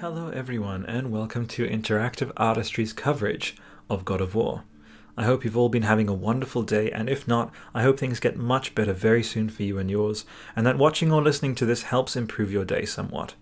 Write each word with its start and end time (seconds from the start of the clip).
Hello, 0.00 0.30
everyone, 0.30 0.86
and 0.86 1.12
welcome 1.12 1.46
to 1.48 1.68
Interactive 1.68 2.32
Artistry's 2.38 2.94
coverage 2.94 3.54
of 3.90 4.06
God 4.06 4.22
of 4.22 4.34
War. 4.34 4.62
I 5.14 5.24
hope 5.24 5.44
you've 5.44 5.58
all 5.58 5.68
been 5.68 5.82
having 5.82 6.08
a 6.08 6.14
wonderful 6.14 6.62
day, 6.62 6.90
and 6.90 7.06
if 7.06 7.28
not, 7.28 7.52
I 7.74 7.82
hope 7.82 7.98
things 7.98 8.18
get 8.18 8.38
much 8.38 8.74
better 8.74 8.94
very 8.94 9.22
soon 9.22 9.50
for 9.50 9.62
you 9.62 9.76
and 9.76 9.90
yours, 9.90 10.24
and 10.56 10.66
that 10.66 10.78
watching 10.78 11.12
or 11.12 11.20
listening 11.20 11.54
to 11.56 11.66
this 11.66 11.82
helps 11.82 12.16
improve 12.16 12.50
your 12.50 12.64
day 12.64 12.86
somewhat. 12.86 13.34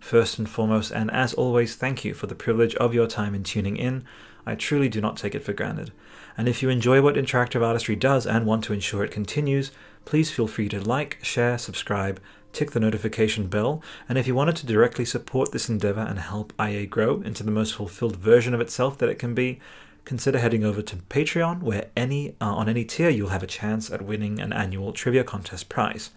First 0.00 0.38
and 0.38 0.48
foremost, 0.48 0.92
and 0.92 1.10
as 1.10 1.34
always, 1.34 1.74
thank 1.74 2.06
you 2.06 2.14
for 2.14 2.26
the 2.26 2.34
privilege 2.34 2.74
of 2.76 2.94
your 2.94 3.06
time 3.06 3.34
in 3.34 3.42
tuning 3.42 3.76
in. 3.76 4.02
I 4.46 4.54
truly 4.54 4.88
do 4.88 5.02
not 5.02 5.18
take 5.18 5.34
it 5.34 5.44
for 5.44 5.52
granted. 5.52 5.92
And 6.38 6.48
if 6.48 6.62
you 6.62 6.70
enjoy 6.70 7.02
what 7.02 7.16
Interactive 7.16 7.60
Artistry 7.60 7.96
does 7.96 8.26
and 8.26 8.46
want 8.46 8.64
to 8.64 8.72
ensure 8.72 9.04
it 9.04 9.10
continues, 9.10 9.72
please 10.06 10.30
feel 10.30 10.46
free 10.46 10.70
to 10.70 10.80
like, 10.80 11.18
share, 11.22 11.58
subscribe, 11.58 12.18
tick 12.52 12.72
the 12.72 12.80
notification 12.80 13.46
bell, 13.46 13.82
and 14.08 14.18
if 14.18 14.26
you 14.26 14.34
wanted 14.34 14.56
to 14.56 14.66
directly 14.66 15.04
support 15.04 15.52
this 15.52 15.68
endeavor 15.68 16.00
and 16.00 16.18
help 16.18 16.52
IA 16.60 16.86
grow 16.86 17.20
into 17.20 17.42
the 17.42 17.50
most 17.50 17.74
fulfilled 17.74 18.16
version 18.16 18.54
of 18.54 18.60
itself 18.60 18.98
that 18.98 19.08
it 19.08 19.18
can 19.18 19.34
be, 19.34 19.60
consider 20.04 20.38
heading 20.38 20.64
over 20.64 20.80
to 20.80 20.96
Patreon, 20.96 21.62
where 21.62 21.90
any 21.96 22.30
uh, 22.40 22.54
on 22.54 22.68
any 22.68 22.84
tier 22.84 23.10
you'll 23.10 23.28
have 23.28 23.42
a 23.42 23.46
chance 23.46 23.90
at 23.90 24.02
winning 24.02 24.40
an 24.40 24.52
annual 24.52 24.92
trivia 24.92 25.22
contest 25.22 25.68
prize. 25.68 26.10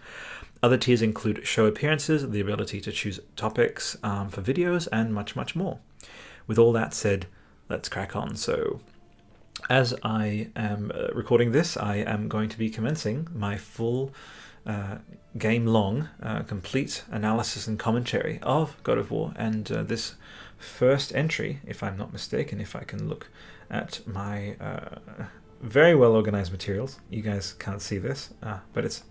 Other 0.62 0.78
tiers 0.78 1.02
include 1.02 1.46
show 1.46 1.66
appearances, 1.66 2.30
the 2.30 2.40
ability 2.40 2.80
to 2.82 2.92
choose 2.92 3.18
topics 3.34 3.96
um, 4.02 4.30
for 4.30 4.42
videos, 4.42 4.86
and 4.92 5.12
much, 5.12 5.34
much 5.34 5.56
more. 5.56 5.80
With 6.46 6.58
all 6.58 6.72
that 6.72 6.94
said, 6.94 7.26
let's 7.68 7.88
crack 7.88 8.14
on. 8.14 8.36
So, 8.36 8.80
as 9.68 9.94
I 10.02 10.48
am 10.54 10.92
uh, 10.94 11.08
recording 11.12 11.52
this, 11.52 11.76
I 11.76 11.96
am 11.96 12.28
going 12.28 12.48
to 12.48 12.58
be 12.58 12.70
commencing 12.70 13.28
my 13.34 13.56
full 13.56 14.12
uh, 14.64 14.98
game 15.36 15.66
long, 15.66 16.08
uh, 16.22 16.42
complete 16.42 17.04
analysis 17.10 17.66
and 17.66 17.78
commentary 17.78 18.38
of 18.42 18.76
God 18.82 18.98
of 18.98 19.10
War. 19.10 19.32
And 19.36 19.70
uh, 19.70 19.82
this 19.82 20.14
first 20.58 21.14
entry, 21.14 21.60
if 21.66 21.82
I'm 21.82 21.96
not 21.96 22.12
mistaken, 22.12 22.60
if 22.60 22.76
I 22.76 22.84
can 22.84 23.08
look 23.08 23.28
at 23.70 24.06
my 24.06 24.56
uh, 24.60 24.96
very 25.60 25.94
well 25.94 26.12
organized 26.12 26.52
materials, 26.52 27.00
you 27.08 27.22
guys 27.22 27.54
can't 27.54 27.80
see 27.80 27.98
this, 27.98 28.30
uh, 28.42 28.58
but 28.72 28.84
it's, 28.84 29.04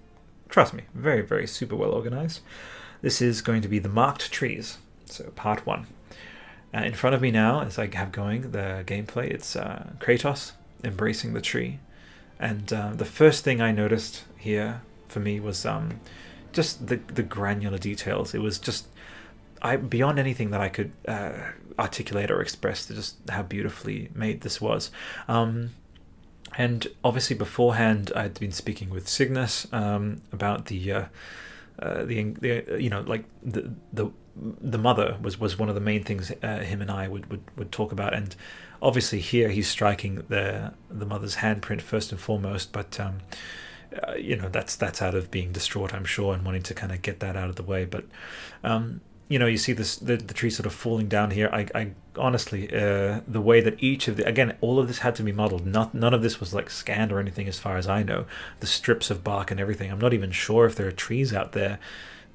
trust 0.50 0.74
me, 0.74 0.84
very, 0.94 1.22
very 1.22 1.48
super 1.48 1.76
well 1.76 1.92
organized. 1.92 2.42
This 3.02 3.22
is 3.22 3.42
going 3.42 3.62
to 3.64 3.68
be 3.68 3.80
the 3.80 3.90
marked 3.90 4.32
trees, 4.32 4.78
so 5.06 5.32
part 5.32 5.66
one. 5.66 5.88
Uh, 6.74 6.84
in 6.84 6.94
front 6.94 7.16
of 7.16 7.22
me 7.22 7.32
now, 7.32 7.62
as 7.62 7.80
I 7.80 7.94
have 7.96 8.12
going 8.12 8.52
the 8.52 8.84
gameplay, 8.86 9.30
it's 9.30 9.56
Kratos 9.56 10.54
embracing 10.84 11.34
the 11.34 11.42
tree. 11.42 11.80
And 12.40 12.68
the 12.68 13.06
first 13.06 13.44
thing 13.44 13.60
I 13.60 13.72
noticed 13.72 14.24
here 14.38 14.82
for 15.12 15.20
me 15.20 15.40
was 15.40 15.66
um, 15.66 16.00
just 16.54 16.88
the 16.88 16.98
the 17.08 17.24
granular 17.24 17.78
details. 17.78 18.34
It 18.34 18.40
was 18.42 18.60
just 18.60 18.88
I 19.62 19.76
beyond 19.76 20.20
anything 20.20 20.52
that 20.52 20.62
I 20.62 20.70
could 20.70 20.92
uh, 21.08 21.34
articulate 21.78 22.32
or 22.32 22.42
express 22.42 22.88
just 22.88 23.18
how 23.30 23.44
beautifully 23.44 24.10
made 24.14 24.42
this 24.42 24.60
was. 24.60 24.92
Um, 25.28 25.72
and 26.58 26.88
obviously 27.04 27.36
beforehand, 27.36 28.12
I'd 28.16 28.40
been 28.40 28.52
speaking 28.52 28.90
with 28.90 29.08
Cygnus 29.08 29.68
um, 29.72 30.22
about 30.32 30.66
the, 30.66 30.92
uh, 30.92 31.06
uh, 31.80 32.04
the 32.04 32.24
the 32.40 32.78
you 32.80 32.90
know 32.90 33.02
like 33.02 33.26
the 33.42 33.72
the 33.94 34.12
the 34.36 34.78
mother 34.78 35.18
was 35.22 35.40
was 35.40 35.58
one 35.58 35.70
of 35.70 35.76
the 35.76 35.82
main 35.82 36.04
things 36.04 36.32
uh, 36.44 36.60
him 36.60 36.82
and 36.82 36.92
I 36.92 37.08
would, 37.08 37.30
would 37.30 37.44
would 37.58 37.72
talk 37.72 37.92
about, 37.92 38.14
and 38.14 38.36
obviously 38.82 39.20
here 39.20 39.50
he's 39.50 39.68
striking 39.68 40.24
the 40.28 40.74
the 40.90 41.06
mother's 41.06 41.38
handprint 41.38 41.82
first 41.82 42.12
and 42.12 42.20
foremost, 42.20 42.72
but. 42.72 43.00
Um, 43.00 43.20
uh, 44.04 44.14
you 44.14 44.36
know 44.36 44.50
that's 44.50 44.76
that's 44.76 45.02
out 45.02 45.16
of 45.16 45.32
being 45.32 45.52
distraught, 45.52 45.94
I'm 45.94 46.06
sure, 46.06 46.34
and 46.34 46.44
wanting 46.44 46.64
to 46.64 46.74
kind 46.74 46.92
of 46.92 47.02
get 47.02 47.20
that 47.20 47.36
out 47.36 47.50
of 47.50 47.56
the 47.56 47.64
way. 47.64 47.86
But 47.86 48.06
um, 48.64 49.02
you 49.28 49.40
know, 49.40 49.46
you 49.48 49.58
see 49.58 49.74
this 49.74 49.96
the, 49.96 50.18
the 50.18 50.34
tree 50.34 50.50
sort 50.50 50.66
of 50.66 50.74
falling 50.74 51.08
down 51.08 51.32
here. 51.32 51.50
I, 51.54 51.68
I 51.74 51.92
honestly, 52.18 52.68
uh, 52.74 53.22
the 53.28 53.42
way 53.42 53.62
that 53.62 53.82
each 53.82 54.08
of 54.08 54.18
the 54.18 54.28
again, 54.28 54.58
all 54.62 54.80
of 54.80 54.88
this 54.88 55.00
had 55.00 55.16
to 55.16 55.24
be 55.24 55.32
modeled. 55.32 55.66
Not 55.66 55.94
none 55.94 56.14
of 56.14 56.22
this 56.22 56.40
was 56.40 56.54
like 56.54 56.70
scanned 56.70 57.12
or 57.12 57.20
anything, 57.20 57.48
as 57.48 57.58
far 57.58 57.78
as 57.78 57.88
I 57.88 58.04
know. 58.04 58.26
The 58.60 58.68
strips 58.68 59.10
of 59.10 59.24
bark 59.24 59.50
and 59.50 59.60
everything. 59.60 59.92
I'm 59.92 60.00
not 60.00 60.14
even 60.14 60.32
sure 60.32 60.66
if 60.66 60.76
there 60.76 60.88
are 60.88 60.92
trees 60.92 61.34
out 61.34 61.54
there 61.54 61.80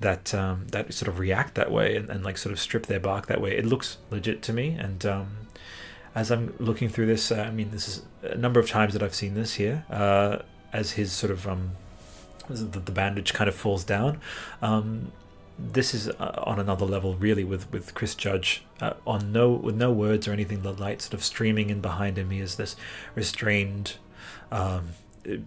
that 0.01 0.35
um, 0.35 0.69
that 0.69 0.93
sort 0.93 1.09
of 1.09 1.19
react 1.19 1.55
that 1.55 1.71
way 1.71 1.97
and, 1.97 2.11
and 2.11 2.25
like 2.25 2.39
sort 2.39 2.53
of 2.53 2.61
strip 2.61 2.87
their 2.87 3.01
bark 3.01 3.27
that 3.27 3.41
way. 3.41 3.57
It 3.57 3.67
looks 3.67 3.99
legit 4.11 4.43
to 4.43 4.53
me, 4.53 4.77
and 4.79 5.05
um, 5.05 5.37
as 6.15 6.31
I'm 6.31 6.55
looking 6.59 6.89
through 6.89 7.07
this, 7.07 7.31
uh, 7.31 7.43
I 7.43 7.51
mean, 7.51 7.71
this 7.71 7.89
is 7.89 8.03
a 8.23 8.37
number 8.37 8.59
of 8.59 8.69
times 8.69 8.95
that 8.95 9.03
I've 9.03 9.15
seen 9.15 9.35
this 9.35 9.55
here. 9.55 9.85
Uh, 9.91 10.39
as 10.77 10.93
his 10.93 11.11
sort 11.11 11.33
of 11.33 11.49
um, 11.49 11.73
the, 12.49 12.93
bandage 12.93 13.33
kind 13.33 13.49
of 13.49 13.55
falls 13.55 13.83
down. 13.83 14.21
Um, 14.63 15.11
this 15.59 15.95
is 15.95 16.09
uh, 16.09 16.43
on 16.45 16.61
another 16.61 16.85
level, 16.85 17.15
really, 17.15 17.43
with 17.43 17.73
with 17.73 17.95
Chris 17.95 18.15
Judge 18.15 18.63
uh, 18.81 18.93
on 19.07 19.33
no 19.33 19.51
with 19.51 19.75
no 19.75 19.91
words 19.91 20.29
or 20.29 20.33
anything. 20.33 20.63
The 20.63 20.73
light 20.73 21.01
sort 21.01 21.15
of 21.15 21.25
streaming 21.25 21.71
in 21.71 21.81
behind 21.81 22.19
him. 22.19 22.31
He 22.31 22.41
is 22.41 22.57
this 22.57 22.77
restrained, 23.15 23.97
um, 24.53 24.91
uh, 25.27 25.39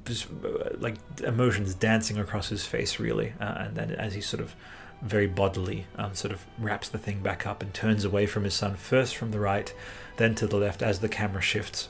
like 0.80 0.96
emotions 1.24 1.76
dancing 1.76 2.18
across 2.18 2.50
his 2.50 2.66
face, 2.66 3.00
really. 3.00 3.34
Uh, 3.40 3.56
and 3.60 3.76
then 3.76 3.92
as 3.92 4.16
he 4.16 4.22
sort 4.22 4.42
of 4.42 4.56
very 5.04 5.28
bodily 5.28 5.86
um, 5.98 6.14
sort 6.14 6.34
of 6.34 6.46
wraps 6.58 6.90
the 6.90 6.98
thing 6.98 7.22
back 7.22 7.48
up 7.48 7.62
and 7.62 7.74
turns 7.74 8.04
away 8.04 8.26
from 8.26 8.44
his 8.44 8.56
son, 8.56 8.76
first 8.76 9.16
from 9.16 9.30
the 9.32 9.40
right, 9.40 9.74
then 10.18 10.34
to 10.36 10.48
the 10.48 10.58
left 10.58 10.82
as 10.82 11.00
the 11.00 11.08
camera 11.08 11.42
shifts. 11.42 11.88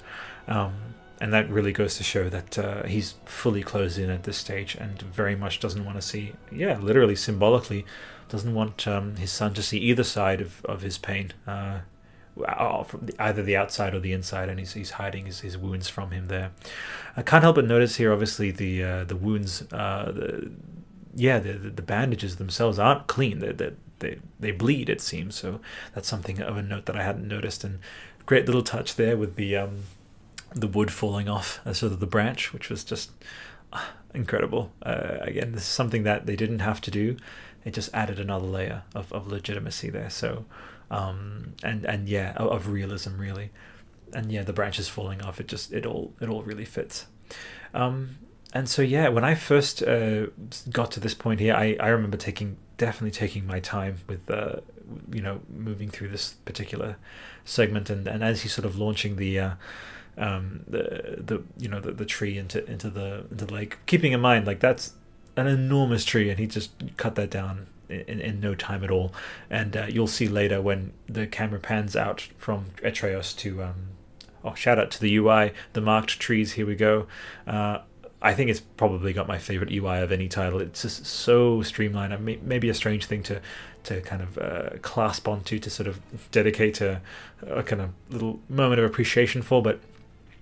Um, 0.47 0.73
and 1.21 1.33
that 1.33 1.49
really 1.49 1.71
goes 1.73 1.97
to 1.97 2.03
show 2.03 2.29
that 2.29 2.57
uh, 2.57 2.83
he's 2.83 3.15
fully 3.25 3.61
closed 3.61 3.97
in 3.97 4.09
at 4.09 4.23
this 4.23 4.37
stage 4.37 4.75
and 4.75 5.01
very 5.01 5.35
much 5.35 5.59
doesn't 5.59 5.85
want 5.85 5.97
to 5.97 6.01
see 6.01 6.33
yeah 6.51 6.77
literally 6.77 7.15
symbolically 7.15 7.85
doesn't 8.29 8.53
want 8.53 8.87
um, 8.87 9.15
his 9.15 9.31
son 9.31 9.53
to 9.53 9.63
see 9.63 9.77
either 9.79 10.03
side 10.03 10.39
of, 10.39 10.63
of 10.65 10.81
his 10.81 10.97
pain 10.97 11.33
uh, 11.47 11.79
either 13.19 13.43
the 13.43 13.57
outside 13.57 13.93
or 13.93 13.99
the 13.99 14.13
inside 14.13 14.49
and 14.49 14.59
he's, 14.59 14.73
he's 14.73 14.91
hiding 14.91 15.25
his, 15.25 15.41
his 15.41 15.57
wounds 15.57 15.89
from 15.89 16.11
him 16.11 16.27
there. 16.27 16.51
I 17.17 17.21
can't 17.21 17.43
help 17.43 17.55
but 17.55 17.65
notice 17.65 17.97
here 17.97 18.11
obviously 18.11 18.51
the 18.51 18.83
uh, 18.83 19.03
the 19.03 19.15
wounds 19.15 19.63
uh, 19.73 20.11
the, 20.11 20.51
yeah 21.15 21.39
the, 21.39 21.53
the 21.53 21.81
bandages 21.81 22.37
themselves 22.37 22.79
aren't 22.79 23.07
clean. 23.07 23.39
They, 23.39 23.51
they, 23.51 23.71
they, 23.99 24.19
they 24.39 24.51
bleed 24.51 24.89
it 24.89 25.01
seems. 25.01 25.35
So 25.35 25.59
that's 25.93 26.07
something 26.07 26.41
of 26.41 26.57
a 26.57 26.61
note 26.61 26.85
that 26.85 26.95
i 26.95 27.03
hadn't 27.03 27.27
noticed. 27.27 27.63
And 27.63 27.79
great 28.25 28.45
little 28.45 28.63
touch 28.63 28.95
there 28.95 29.17
with 29.17 29.35
the 29.35 29.57
um, 29.57 29.83
the 30.53 30.67
wood 30.67 30.91
falling 30.91 31.29
off 31.29 31.59
as 31.65 31.79
sort 31.79 31.91
of 31.91 31.99
the 31.99 32.07
branch, 32.07 32.53
which 32.53 32.69
was 32.69 32.83
just 32.83 33.11
uh, 33.71 33.85
incredible. 34.13 34.71
Uh, 34.83 35.17
again, 35.21 35.51
this 35.51 35.63
is 35.63 35.69
something 35.69 36.03
that 36.03 36.25
they 36.25 36.35
didn't 36.35 36.59
have 36.59 36.81
to 36.81 36.91
do. 36.91 37.17
It 37.65 37.73
just 37.73 37.93
added 37.93 38.19
another 38.19 38.47
layer 38.47 38.83
of, 38.95 39.11
of 39.11 39.27
legitimacy 39.27 39.89
there. 39.89 40.09
So, 40.09 40.45
um, 40.89 41.53
and 41.63 41.85
and 41.85 42.07
yeah, 42.07 42.33
of, 42.33 42.51
of 42.51 42.67
realism 42.69 43.17
really. 43.17 43.51
And 44.13 44.31
yeah, 44.31 44.43
the 44.43 44.53
branches 44.53 44.89
falling 44.89 45.21
off. 45.21 45.39
It 45.39 45.47
just 45.47 45.71
it 45.71 45.85
all 45.85 46.13
it 46.19 46.29
all 46.29 46.41
really 46.41 46.65
fits. 46.65 47.05
Um, 47.73 48.17
and 48.53 48.67
so 48.67 48.81
yeah, 48.81 49.09
when 49.09 49.23
I 49.23 49.35
first 49.35 49.83
uh, 49.83 50.27
got 50.71 50.91
to 50.91 50.99
this 50.99 51.13
point 51.13 51.39
here, 51.39 51.53
I, 51.53 51.77
I 51.79 51.89
remember 51.89 52.17
taking 52.17 52.57
definitely 52.77 53.11
taking 53.11 53.45
my 53.45 53.59
time 53.59 53.97
with 54.07 54.29
uh, 54.31 54.61
you 55.11 55.21
know 55.21 55.41
moving 55.47 55.89
through 55.89 56.07
this 56.07 56.33
particular 56.45 56.95
segment, 57.45 57.89
and 57.91 58.07
and 58.07 58.23
as 58.23 58.41
he's 58.41 58.53
sort 58.53 58.65
of 58.65 58.77
launching 58.79 59.17
the 59.17 59.39
uh, 59.39 59.51
um, 60.19 60.63
the 60.67 61.15
the 61.17 61.41
you 61.57 61.69
know 61.69 61.79
the, 61.79 61.91
the 61.91 62.05
tree 62.05 62.37
into 62.37 62.63
into 62.69 62.89
the 62.89 63.25
into 63.31 63.45
the 63.45 63.53
lake. 63.53 63.77
Keeping 63.85 64.11
in 64.11 64.19
mind, 64.19 64.45
like 64.45 64.59
that's 64.59 64.93
an 65.35 65.47
enormous 65.47 66.05
tree, 66.05 66.29
and 66.29 66.37
he 66.37 66.45
just 66.45 66.71
cut 66.97 67.15
that 67.15 67.31
down 67.31 67.67
in, 67.87 68.19
in 68.19 68.39
no 68.39 68.53
time 68.53 68.83
at 68.83 68.91
all. 68.91 69.13
And 69.49 69.75
uh, 69.75 69.85
you'll 69.89 70.07
see 70.07 70.27
later 70.27 70.61
when 70.61 70.93
the 71.07 71.25
camera 71.25 71.59
pans 71.59 71.95
out 71.95 72.27
from 72.37 72.65
Atreus 72.83 73.33
to 73.35 73.63
um, 73.63 73.75
oh 74.43 74.53
shout 74.53 74.77
out 74.77 74.91
to 74.91 75.01
the 75.01 75.15
UI, 75.15 75.53
the 75.73 75.81
marked 75.81 76.19
trees. 76.19 76.53
Here 76.53 76.65
we 76.65 76.75
go. 76.75 77.07
Uh, 77.47 77.79
I 78.21 78.33
think 78.33 78.49
it's 78.49 78.59
probably 78.59 79.13
got 79.13 79.27
my 79.27 79.37
favorite 79.37 79.71
UI 79.71 79.99
of 79.99 80.11
any 80.11 80.27
title. 80.27 80.59
It's 80.59 80.81
just 80.81 81.05
so 81.05 81.61
streamlined. 81.61 82.13
I 82.13 82.17
mean, 82.17 82.41
maybe 82.43 82.67
a 82.67 82.73
strange 82.73 83.05
thing 83.05 83.23
to 83.23 83.41
to 83.83 84.01
kind 84.01 84.21
of 84.21 84.37
uh, 84.37 84.69
clasp 84.81 85.25
onto 85.27 85.57
to 85.57 85.69
sort 85.69 85.87
of 85.87 86.01
dedicate 86.31 86.81
a, 86.81 87.01
a 87.47 87.63
kind 87.63 87.81
of 87.81 87.91
little 88.09 88.41
moment 88.49 88.79
of 88.79 88.85
appreciation 88.85 89.41
for, 89.41 89.61
but 89.63 89.79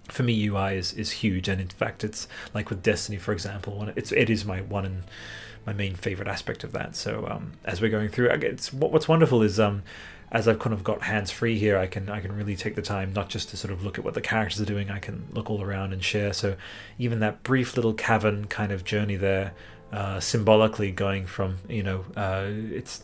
for 0.08 0.24
me 0.24 0.48
UI 0.48 0.76
is, 0.76 0.94
is 0.94 1.12
huge. 1.12 1.48
And 1.48 1.62
in 1.62 1.68
fact 1.68 2.04
it's 2.04 2.28
like 2.54 2.70
with 2.70 2.84
Destiny 2.84 3.18
for 3.18 3.32
example 3.32 3.78
one 3.78 3.94
it's 3.96 4.12
it 4.12 4.30
is 4.30 4.46
my 4.46 4.62
one 4.62 4.86
and 4.86 5.04
my 5.66 5.74
main 5.74 5.96
favorite 5.96 6.28
aspect 6.28 6.64
of 6.64 6.72
that. 6.74 6.96
So 6.96 7.28
um, 7.30 7.54
as 7.66 7.82
we're 7.82 7.92
going 7.92 8.10
through 8.10 8.30
it's 8.30 8.72
what, 8.72 8.92
what's 8.92 9.08
wonderful 9.08 9.42
is 9.42 9.60
um, 9.60 9.84
as 10.32 10.48
I've 10.48 10.60
kind 10.60 10.74
of 10.74 10.84
got 10.84 11.04
hands 11.04 11.32
free 11.32 11.58
here 11.58 11.78
I 11.78 11.88
can 11.88 12.10
I 12.10 12.20
can 12.20 12.36
really 12.36 12.56
take 12.56 12.76
the 12.76 12.82
time 12.82 13.14
not 13.14 13.30
just 13.30 13.50
to 13.50 13.58
sort 13.58 13.74
of 13.74 13.84
look 13.84 13.98
at 13.98 14.06
what 14.06 14.14
the 14.14 14.22
characters 14.22 14.62
are 14.62 14.66
doing. 14.66 14.90
I 14.90 15.00
can 15.00 15.28
look 15.32 15.50
all 15.50 15.62
around 15.62 15.94
and 15.94 16.04
share. 16.04 16.34
So 16.34 16.56
even 16.98 17.20
that 17.20 17.44
brief 17.44 17.76
little 17.76 17.94
cavern 17.94 18.46
kind 18.48 18.72
of 18.72 18.84
journey 18.84 19.16
there 19.16 19.54
uh, 19.92 20.20
symbolically 20.20 20.92
going 20.92 21.26
from 21.26 21.58
you 21.70 21.84
know 21.84 22.06
uh, 22.16 22.48
it's 22.50 23.04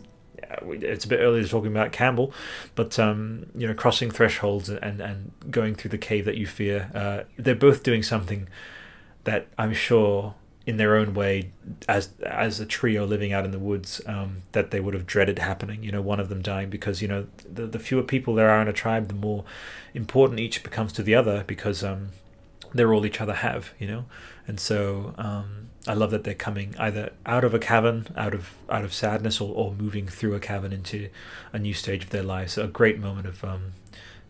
it's 0.67 1.05
a 1.05 1.07
bit 1.07 1.19
early 1.19 1.41
to 1.41 1.47
talking 1.47 1.71
about 1.71 1.91
Campbell, 1.91 2.33
but 2.75 2.97
um, 2.99 3.47
you 3.55 3.67
know, 3.67 3.73
crossing 3.73 4.11
thresholds 4.11 4.69
and 4.69 5.01
and 5.01 5.31
going 5.49 5.75
through 5.75 5.89
the 5.89 5.97
cave 5.97 6.25
that 6.25 6.37
you 6.37 6.47
fear. 6.47 6.91
Uh, 6.93 7.23
they're 7.37 7.55
both 7.55 7.83
doing 7.83 8.03
something 8.03 8.47
that 9.23 9.47
I'm 9.57 9.73
sure 9.73 10.35
in 10.65 10.77
their 10.77 10.95
own 10.95 11.13
way, 11.13 11.51
as 11.89 12.09
as 12.25 12.59
a 12.59 12.65
trio 12.65 13.05
living 13.05 13.33
out 13.33 13.43
in 13.43 13.51
the 13.51 13.59
woods, 13.59 14.01
um, 14.05 14.43
that 14.53 14.71
they 14.71 14.79
would 14.79 14.93
have 14.93 15.05
dreaded 15.05 15.39
happening. 15.39 15.83
You 15.83 15.91
know, 15.91 16.01
one 16.01 16.19
of 16.19 16.29
them 16.29 16.41
dying 16.41 16.69
because 16.69 17.01
you 17.01 17.07
know 17.07 17.27
the 17.51 17.67
the 17.67 17.79
fewer 17.79 18.03
people 18.03 18.35
there 18.35 18.49
are 18.49 18.61
in 18.61 18.67
a 18.67 18.73
tribe, 18.73 19.09
the 19.09 19.13
more 19.13 19.43
important 19.93 20.39
each 20.39 20.63
becomes 20.63 20.93
to 20.93 21.03
the 21.03 21.15
other 21.15 21.43
because 21.45 21.83
um, 21.83 22.09
they're 22.73 22.93
all 22.93 23.05
each 23.05 23.19
other 23.19 23.33
have. 23.33 23.73
You 23.77 23.87
know, 23.87 24.05
and 24.47 24.59
so 24.59 25.13
um, 25.17 25.69
I 25.85 25.93
love 25.93 26.11
that 26.11 26.23
they're 26.23 26.33
coming 26.33 26.75
either 26.79 27.11
out 27.25 27.43
of 27.43 27.53
a 27.53 27.59
cavern, 27.59 28.07
out 28.15 28.33
of 28.33 28.55
out 28.69 28.85
of 28.85 28.93
sadness, 28.93 29.41
or, 29.41 29.53
or 29.53 29.73
moving 29.73 30.07
through 30.07 30.33
a 30.33 30.39
cavern 30.39 30.71
into 30.71 31.09
a 31.51 31.59
new 31.59 31.73
stage 31.73 32.03
of 32.05 32.09
their 32.11 32.23
lives. 32.23 32.53
So 32.53 32.63
a 32.63 32.67
great 32.67 32.99
moment 32.99 33.27
of 33.27 33.43
um, 33.43 33.73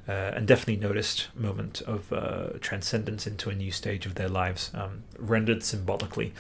uh, 0.08 0.12
and 0.12 0.48
definitely 0.48 0.78
noticed 0.78 1.30
moment 1.36 1.82
of 1.82 2.12
uh, 2.12 2.50
transcendence 2.60 3.28
into 3.28 3.50
a 3.50 3.56
new 3.56 3.72
stage 3.72 4.06
of 4.06 4.16
their 4.16 4.30
lives, 4.30 4.72
um, 4.74 5.04
rendered 5.18 5.64
symbolically 5.64 6.34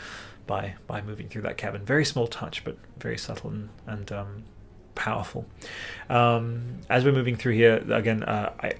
by 0.47 0.75
by 0.87 1.01
moving 1.01 1.29
through 1.29 1.43
that 1.43 1.57
cabin. 1.57 1.85
Very 1.85 2.05
small 2.05 2.27
touch, 2.27 2.63
but 2.63 2.77
very 2.97 3.17
subtle 3.17 3.51
and, 3.51 3.69
and 3.85 4.11
um, 4.11 4.43
powerful. 4.95 5.45
Um, 6.09 6.79
as 6.89 7.05
we're 7.05 7.13
moving 7.13 7.35
through 7.35 7.53
here, 7.53 7.83
again, 7.91 8.23
uh, 8.23 8.51
I 8.59 8.73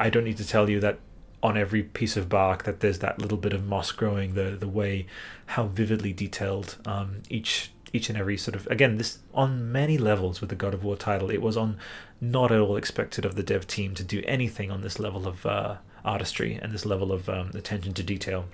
I 0.00 0.10
don't 0.10 0.24
need 0.24 0.38
to 0.38 0.46
tell 0.46 0.68
you 0.70 0.80
that 0.80 0.98
on 1.42 1.56
every 1.56 1.82
piece 1.82 2.16
of 2.16 2.28
bark 2.28 2.64
that 2.64 2.80
there's 2.80 2.98
that 3.00 3.20
little 3.20 3.38
bit 3.38 3.52
of 3.52 3.64
moss 3.64 3.92
growing. 3.92 4.34
The 4.34 4.56
the 4.58 4.68
way 4.68 5.06
how 5.46 5.66
vividly 5.66 6.12
detailed 6.12 6.76
um, 6.86 7.22
each 7.28 7.70
each 7.92 8.08
and 8.08 8.18
every 8.18 8.36
sort 8.36 8.56
of 8.56 8.66
again 8.68 8.96
this 8.96 9.18
on 9.34 9.70
many 9.70 9.98
levels 9.98 10.40
with 10.40 10.50
the 10.50 10.56
God 10.56 10.74
of 10.74 10.84
War 10.84 10.96
title. 10.96 11.30
It 11.30 11.42
was 11.42 11.56
on 11.56 11.78
not 12.20 12.50
at 12.50 12.60
all 12.60 12.76
expected 12.76 13.24
of 13.24 13.34
the 13.34 13.42
dev 13.42 13.66
team 13.66 13.94
to 13.94 14.04
do 14.04 14.22
anything 14.26 14.70
on 14.70 14.80
this 14.80 14.98
level 14.98 15.26
of 15.28 15.46
uh, 15.46 15.76
artistry 16.04 16.54
and 16.54 16.72
this 16.72 16.86
level 16.86 17.12
of 17.12 17.28
um, 17.28 17.50
attention 17.54 17.94
to 17.94 18.02
detail. 18.02 18.46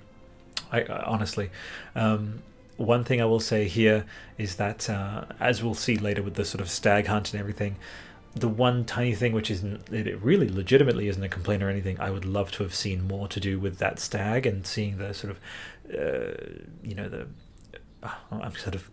I, 0.71 0.81
I 0.81 1.03
honestly. 1.05 1.49
Um, 1.95 2.43
one 2.77 3.03
thing 3.03 3.21
I 3.21 3.25
will 3.25 3.39
say 3.39 3.67
here 3.67 4.05
is 4.37 4.55
that, 4.55 4.89
uh, 4.89 5.25
as 5.39 5.61
we'll 5.61 5.75
see 5.75 5.95
later 5.95 6.23
with 6.23 6.33
the 6.33 6.43
sort 6.43 6.59
of 6.59 6.69
stag 6.69 7.05
hunt 7.05 7.31
and 7.31 7.39
everything, 7.39 7.75
the 8.35 8.47
one 8.47 8.83
tiny 8.83 9.13
thing 9.13 9.31
which 9.31 9.51
isn't 9.51 9.87
it 9.91 10.19
really 10.21 10.49
legitimately 10.49 11.07
isn't 11.07 11.23
a 11.23 11.29
complaint 11.29 11.61
or 11.61 11.69
anything 11.69 11.99
i 11.99 12.09
would 12.09 12.25
love 12.25 12.51
to 12.51 12.63
have 12.63 12.73
seen 12.73 13.07
more 13.07 13.27
to 13.27 13.39
do 13.39 13.59
with 13.59 13.77
that 13.77 13.99
stag 13.99 14.45
and 14.45 14.65
seeing 14.65 14.97
the 14.97 15.13
sort 15.13 15.31
of 15.31 15.39
uh, 15.95 16.33
you 16.81 16.95
know 16.95 17.07
the 17.07 17.27
uh, 18.01 18.09
i'm 18.31 18.55
sort 18.55 18.73
of 18.73 18.89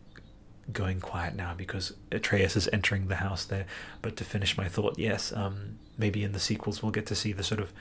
going 0.72 1.00
quiet 1.00 1.34
now 1.34 1.54
because 1.54 1.92
Atreus 2.12 2.56
is 2.56 2.68
entering 2.72 3.08
the 3.08 3.16
house 3.16 3.44
there. 3.44 3.66
But 4.02 4.16
to 4.16 4.24
finish 4.24 4.56
my 4.56 4.68
thought, 4.68 4.98
yes, 4.98 5.32
um, 5.32 5.78
maybe 5.98 6.24
in 6.24 6.32
the 6.32 6.40
sequels 6.40 6.82
we'll 6.82 6.92
get 6.92 7.06
to 7.06 7.14
see 7.14 7.32
the 7.32 7.42
sort 7.42 7.60
of 7.60 7.72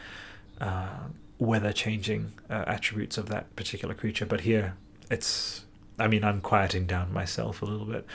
uh, 0.60 1.08
weather 1.38 1.72
changing 1.72 2.34
uh, 2.50 2.66
attributes 2.68 3.18
of 3.18 3.30
that 3.30 3.56
particular 3.56 3.94
creature. 3.94 4.26
But 4.26 4.42
here, 4.42 4.76
it's, 5.10 5.66
I 5.98 6.08
mean, 6.08 6.24
I'm 6.24 6.42
quieting 6.42 6.86
down 6.86 7.14
myself 7.14 7.62
a 7.62 7.66
little 7.66 7.86
bit 7.86 8.06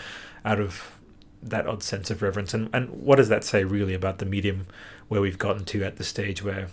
out 0.45 0.61
of 0.61 0.99
that 1.45 1.67
odd 1.67 1.83
sense 1.83 2.11
of 2.11 2.23
reverence. 2.23 2.55
And, 2.55 2.71
and 2.73 2.91
what 2.91 3.17
does 3.17 3.29
that 3.29 3.45
say 3.45 3.65
really 3.65 3.95
about 3.95 4.19
the 4.19 4.27
medium 4.27 4.67
where 5.09 5.21
we've 5.21 5.39
gotten 5.39 5.65
to 5.67 5.85
at 5.85 5.97
the 5.97 6.05
stage 6.05 6.43
where 6.43 6.69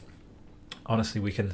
honestly 0.85 1.21
we 1.21 1.31
can 1.31 1.53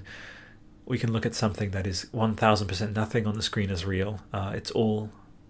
we 0.85 0.97
can 0.97 1.11
look 1.11 1.25
at 1.25 1.35
something 1.35 1.71
that 1.71 1.85
is 1.85 2.07
1000% 2.13 2.95
nothing 2.95 3.27
on 3.27 3.35
the 3.35 3.41
screen 3.41 3.69
as 3.69 3.83
real. 3.83 4.21
Uh, 4.31 4.53
it's 4.55 4.71
all 4.71 5.09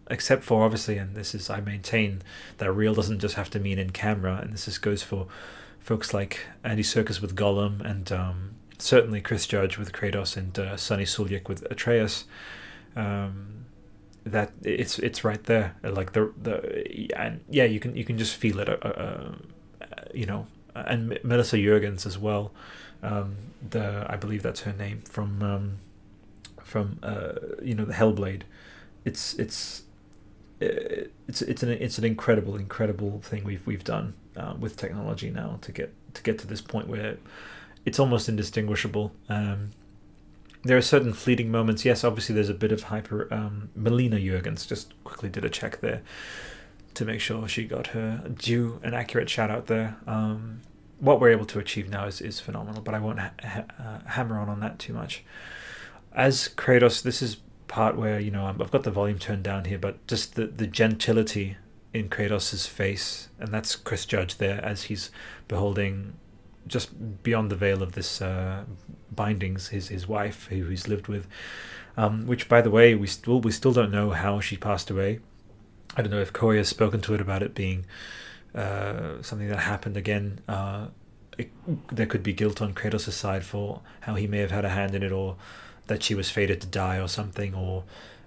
except 0.09 0.43
for 0.43 0.63
obviously, 0.63 0.97
and 0.97 1.15
this 1.15 1.35
is 1.35 1.49
I 1.49 1.59
maintain 1.59 2.21
that 2.57 2.71
real 2.71 2.95
doesn't 2.95 3.19
just 3.19 3.35
have 3.35 3.49
to 3.51 3.59
mean 3.59 3.77
in 3.77 3.91
camera, 3.91 4.39
and 4.41 4.53
this 4.53 4.65
just 4.65 4.81
goes 4.81 5.03
for 5.03 5.27
folks 5.79 6.13
like 6.13 6.45
Andy 6.63 6.83
Serkis 6.83 7.21
with 7.21 7.35
Gollum, 7.35 7.81
and 7.81 8.11
um, 8.11 8.55
certainly 8.79 9.21
Chris 9.21 9.45
Judge 9.45 9.77
with 9.77 9.91
Kratos, 9.91 10.37
and 10.37 10.57
uh, 10.57 10.77
Sunny 10.77 11.03
Suljic 11.03 11.47
with 11.47 11.69
Atreus. 11.69 12.25
Um, 12.95 13.65
that 14.31 14.51
it's 14.63 14.99
it's 14.99 15.23
right 15.23 15.43
there, 15.43 15.75
like 15.83 16.13
the 16.13 16.31
the 16.41 17.11
and 17.15 17.41
yeah, 17.49 17.65
you 17.65 17.79
can 17.79 17.95
you 17.95 18.05
can 18.05 18.17
just 18.17 18.35
feel 18.35 18.59
it, 18.59 18.69
uh, 18.69 18.73
uh, 18.73 19.35
you 20.13 20.25
know, 20.25 20.47
and 20.75 21.19
Melissa 21.23 21.57
Juergens 21.57 22.05
as 22.05 22.17
well. 22.17 22.51
Um, 23.03 23.35
the 23.69 24.05
I 24.09 24.15
believe 24.15 24.43
that's 24.43 24.61
her 24.61 24.73
name 24.73 25.01
from 25.01 25.41
um, 25.41 25.77
from 26.63 26.99
uh, 27.03 27.33
you 27.61 27.75
know 27.75 27.85
the 27.85 27.93
Hellblade. 27.93 28.41
It's 29.05 29.33
it's 29.35 29.83
it's 30.59 31.41
it's 31.41 31.63
an 31.63 31.69
it's 31.69 31.97
an 31.97 32.03
incredible 32.03 32.55
incredible 32.55 33.21
thing 33.21 33.43
we've 33.43 33.65
we've 33.65 33.83
done 33.83 34.13
uh, 34.35 34.55
with 34.59 34.75
technology 34.77 35.29
now 35.29 35.59
to 35.61 35.71
get 35.71 35.93
to 36.13 36.23
get 36.23 36.39
to 36.39 36.47
this 36.47 36.61
point 36.61 36.87
where 36.87 37.17
it's 37.85 37.99
almost 37.99 38.27
indistinguishable. 38.27 39.11
Um, 39.29 39.71
there 40.63 40.77
are 40.77 40.81
certain 40.81 41.13
fleeting 41.13 41.51
moments. 41.51 41.85
Yes, 41.85 42.03
obviously 42.03 42.35
there's 42.35 42.49
a 42.49 42.53
bit 42.53 42.71
of 42.71 42.83
hyper. 42.83 43.31
Um, 43.33 43.69
Melina 43.75 44.17
Juergens 44.17 44.67
just 44.67 44.93
quickly 45.03 45.29
did 45.29 45.45
a 45.45 45.49
check 45.49 45.79
there 45.81 46.01
to 46.93 47.05
make 47.05 47.21
sure 47.21 47.47
she 47.47 47.65
got 47.65 47.87
her 47.87 48.23
due 48.37 48.79
and 48.83 48.95
accurate 48.95 49.29
shout 49.29 49.51
out 49.51 49.67
there. 49.67 49.97
Um, 50.07 50.61
what 50.99 51.19
we're 51.21 51.29
able 51.29 51.45
to 51.45 51.59
achieve 51.59 51.89
now 51.89 52.07
is, 52.07 52.21
is 52.21 52.39
phenomenal, 52.39 52.81
but 52.81 52.95
I 52.95 52.99
won't 52.99 53.19
ha- 53.19 53.33
ha- 53.43 53.65
uh, 53.79 54.09
hammer 54.09 54.39
on 54.39 54.49
on 54.49 54.59
that 54.61 54.79
too 54.79 54.93
much. 54.93 55.23
As 56.11 56.49
Kratos, 56.49 57.03
this 57.03 57.21
is 57.21 57.37
part 57.67 57.97
where 57.97 58.19
you 58.19 58.31
know 58.31 58.45
I've 58.45 58.71
got 58.71 58.83
the 58.83 58.91
volume 58.91 59.19
turned 59.19 59.43
down 59.43 59.65
here, 59.65 59.77
but 59.77 60.05
just 60.07 60.35
the 60.35 60.47
the 60.47 60.67
gentility 60.67 61.57
in 61.93 62.09
Kratos's 62.09 62.65
face, 62.65 63.29
and 63.39 63.53
that's 63.53 63.75
Chris 63.75 64.05
Judge 64.05 64.37
there 64.37 64.63
as 64.63 64.83
he's 64.83 65.11
beholding 65.47 66.13
just 66.67 67.23
beyond 67.23 67.49
the 67.49 67.55
veil 67.55 67.81
of 67.81 67.93
this 67.93 68.21
uh, 68.21 68.63
bindings 69.11 69.69
his 69.69 69.87
his 69.89 70.07
wife 70.07 70.47
who 70.47 70.67
he's 70.67 70.87
lived 70.87 71.07
with, 71.07 71.27
um, 71.95 72.27
which 72.27 72.47
by 72.49 72.61
the 72.61 72.69
way 72.69 72.95
we 72.95 73.07
still 73.07 73.41
we 73.41 73.51
still 73.51 73.73
don't 73.73 73.91
know 73.91 74.11
how 74.11 74.39
she 74.39 74.57
passed 74.57 74.89
away. 74.89 75.19
I 75.95 76.01
don't 76.01 76.11
know 76.11 76.21
if 76.21 76.33
Cory 76.33 76.57
has 76.57 76.67
spoken 76.67 77.01
to 77.01 77.13
it 77.13 77.21
about 77.21 77.41
it 77.41 77.55
being 77.55 77.85
uh, 78.53 79.21
something 79.21 79.47
that 79.47 79.59
happened 79.59 79.97
again. 79.97 80.39
Uh, 80.47 80.87
it, 81.37 81.51
there 81.91 82.05
could 82.05 82.23
be 82.23 82.33
guilt 82.33 82.61
on 82.61 82.73
Kratos' 82.73 83.11
side 83.11 83.45
for 83.45 83.81
how 84.01 84.15
he 84.15 84.27
may 84.27 84.39
have 84.39 84.51
had 84.51 84.65
a 84.65 84.69
hand 84.69 84.95
in 84.95 85.03
it, 85.03 85.11
or 85.11 85.37
that 85.87 86.03
she 86.03 86.15
was 86.15 86.29
fated 86.29 86.61
to 86.61 86.67
die 86.67 86.99
or 86.99 87.07
something, 87.07 87.53
or 87.53 87.83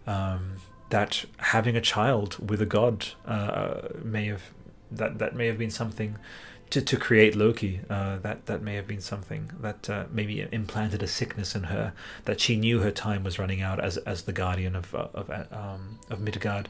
um, 0.07 0.57
that 0.91 1.25
having 1.39 1.77
a 1.77 1.81
child 1.81 2.51
with 2.51 2.61
a 2.61 2.67
god 2.67 3.07
uh, 3.27 3.89
may 4.03 4.27
have 4.27 4.51
that 4.91 5.19
that 5.19 5.35
may 5.35 5.47
have 5.47 5.59
been 5.59 5.71
something 5.71 6.17
to, 6.71 6.81
to 6.81 6.97
create 6.97 7.37
Loki. 7.37 7.81
Uh, 7.91 8.19
that 8.19 8.47
that 8.47 8.63
may 8.63 8.75
have 8.75 8.87
been 8.87 9.01
something 9.01 9.51
that 9.61 9.91
uh, 9.91 10.05
maybe 10.11 10.47
implanted 10.53 11.03
a 11.03 11.07
sickness 11.07 11.55
in 11.55 11.65
her 11.65 11.93
that 12.25 12.41
she 12.41 12.57
knew 12.57 12.81
her 12.81 12.91
time 12.91 13.25
was 13.25 13.39
running 13.39 13.61
out 13.61 13.81
as 13.81 13.97
as 13.99 14.23
the 14.23 14.33
guardian 14.33 14.77
of 14.77 14.95
uh, 14.95 15.09
of 15.15 15.31
um, 15.53 15.99
of 16.09 16.21
Midgard. 16.21 16.69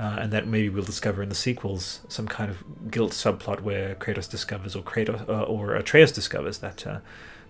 Uh, 0.00 0.16
and 0.20 0.32
that 0.32 0.46
maybe 0.46 0.68
we'll 0.68 0.82
discover 0.82 1.22
in 1.22 1.28
the 1.28 1.34
sequels 1.34 2.00
some 2.08 2.26
kind 2.26 2.50
of 2.50 2.90
guilt 2.90 3.12
subplot 3.12 3.60
where 3.60 3.94
Kratos 3.94 4.28
discovers, 4.28 4.74
or 4.74 4.82
Kratos, 4.82 5.28
uh, 5.28 5.42
or 5.42 5.76
Atreus 5.76 6.10
discovers 6.10 6.58
that 6.58 6.86
uh, 6.86 6.98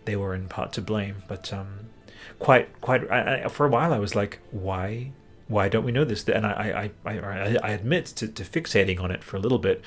they 0.04 0.16
were 0.16 0.34
in 0.34 0.48
part 0.48 0.72
to 0.72 0.82
blame. 0.82 1.22
But 1.28 1.52
um, 1.52 1.90
quite 2.38 2.80
quite 2.80 3.10
I, 3.10 3.44
I, 3.44 3.48
for 3.48 3.64
a 3.64 3.70
while 3.70 3.94
I 3.94 3.98
was 3.98 4.14
like, 4.14 4.40
why 4.50 5.12
why 5.48 5.68
don't 5.68 5.84
we 5.84 5.92
know 5.92 6.04
this? 6.04 6.28
And 6.28 6.44
I 6.44 6.90
I, 7.04 7.10
I, 7.10 7.56
I 7.62 7.70
admit 7.70 8.06
to, 8.06 8.28
to 8.28 8.42
fixating 8.42 9.00
on 9.00 9.10
it 9.10 9.22
for 9.24 9.36
a 9.36 9.40
little 9.40 9.58
bit, 9.58 9.80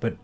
but 0.00 0.16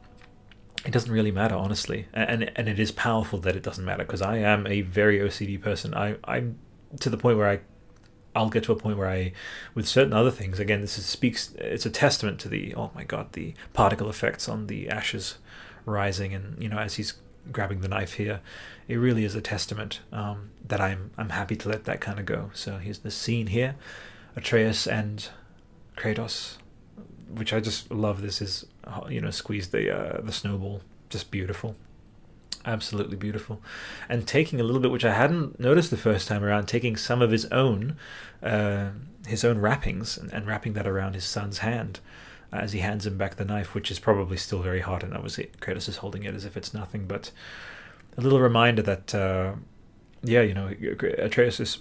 it 0.84 0.92
doesn't 0.92 1.12
really 1.12 1.30
matter 1.30 1.54
honestly, 1.54 2.06
and 2.12 2.50
and 2.56 2.68
it 2.68 2.78
is 2.78 2.90
powerful 2.90 3.38
that 3.40 3.56
it 3.56 3.62
doesn't 3.62 3.84
matter 3.84 4.04
because 4.04 4.22
I 4.22 4.38
am 4.38 4.66
a 4.66 4.80
very 4.82 5.18
OCD 5.18 5.60
person. 5.60 5.94
I 5.94 6.16
I'm 6.24 6.58
to 7.00 7.10
the 7.10 7.16
point 7.16 7.38
where 7.38 7.48
I 7.48 7.60
I'll 8.34 8.50
get 8.50 8.64
to 8.64 8.72
a 8.72 8.76
point 8.76 8.96
where 8.96 9.08
I, 9.08 9.32
with 9.74 9.88
certain 9.88 10.12
other 10.12 10.30
things, 10.30 10.60
again, 10.60 10.80
this 10.80 10.96
is, 10.98 11.06
speaks. 11.06 11.52
It's 11.58 11.84
a 11.84 11.90
testament 11.90 12.38
to 12.40 12.48
the 12.48 12.74
oh 12.74 12.90
my 12.94 13.04
god, 13.04 13.32
the 13.32 13.54
particle 13.72 14.08
effects 14.08 14.48
on 14.48 14.66
the 14.68 14.88
ashes 14.88 15.38
rising, 15.84 16.34
and 16.34 16.60
you 16.62 16.68
know 16.68 16.78
as 16.78 16.94
he's 16.94 17.14
grabbing 17.50 17.80
the 17.80 17.88
knife 17.88 18.14
here, 18.14 18.40
it 18.86 18.96
really 18.96 19.24
is 19.24 19.34
a 19.34 19.40
testament 19.40 20.00
um, 20.12 20.50
that 20.64 20.80
I'm 20.80 21.10
I'm 21.18 21.30
happy 21.30 21.56
to 21.56 21.68
let 21.68 21.84
that 21.84 22.00
kind 22.00 22.18
of 22.18 22.26
go. 22.26 22.50
So 22.54 22.78
here's 22.78 23.00
the 23.00 23.10
scene 23.10 23.48
here, 23.48 23.76
Atreus 24.36 24.86
and 24.86 25.28
Kratos, 25.96 26.58
which 27.28 27.52
I 27.52 27.60
just 27.60 27.90
love. 27.90 28.22
This 28.22 28.40
is 28.40 28.66
you 29.08 29.20
know 29.20 29.30
squeeze 29.30 29.68
the 29.68 29.94
uh, 29.94 30.20
the 30.20 30.32
snowball, 30.32 30.82
just 31.08 31.30
beautiful, 31.30 31.76
absolutely 32.64 33.16
beautiful, 33.16 33.60
and 34.08 34.26
taking 34.26 34.60
a 34.60 34.64
little 34.64 34.80
bit 34.80 34.90
which 34.90 35.04
I 35.04 35.14
hadn't 35.14 35.58
noticed 35.60 35.90
the 35.90 35.96
first 35.96 36.28
time 36.28 36.44
around, 36.44 36.66
taking 36.66 36.96
some 36.96 37.22
of 37.22 37.30
his 37.30 37.46
own 37.46 37.96
uh, 38.42 38.90
his 39.26 39.44
own 39.44 39.58
wrappings 39.58 40.16
and, 40.16 40.32
and 40.32 40.46
wrapping 40.46 40.72
that 40.74 40.86
around 40.86 41.14
his 41.14 41.24
son's 41.24 41.58
hand 41.58 42.00
as 42.52 42.72
he 42.72 42.80
hands 42.80 43.06
him 43.06 43.16
back 43.16 43.36
the 43.36 43.44
knife, 43.44 43.74
which 43.74 43.90
is 43.90 43.98
probably 43.98 44.36
still 44.36 44.60
very 44.60 44.80
hot, 44.80 45.02
and 45.02 45.14
obviously 45.14 45.50
Kratos 45.60 45.88
is 45.88 45.98
holding 45.98 46.24
it 46.24 46.34
as 46.34 46.44
if 46.44 46.56
it's 46.56 46.74
nothing, 46.74 47.06
but 47.06 47.30
a 48.16 48.20
little 48.20 48.40
reminder 48.40 48.82
that, 48.82 49.14
uh, 49.14 49.52
yeah, 50.22 50.42
you 50.42 50.54
know, 50.54 50.74
Atreus 51.18 51.60
is, 51.60 51.78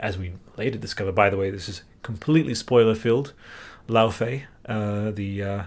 as 0.00 0.18
we 0.18 0.32
later 0.56 0.78
discover, 0.78 1.12
by 1.12 1.30
the 1.30 1.36
way, 1.36 1.50
this 1.50 1.68
is 1.68 1.82
completely 2.02 2.54
spoiler 2.54 2.94
filled. 2.94 3.32
Laufey, 3.88 4.44
uh, 4.66 5.12
the, 5.12 5.42
uh, 5.42 5.62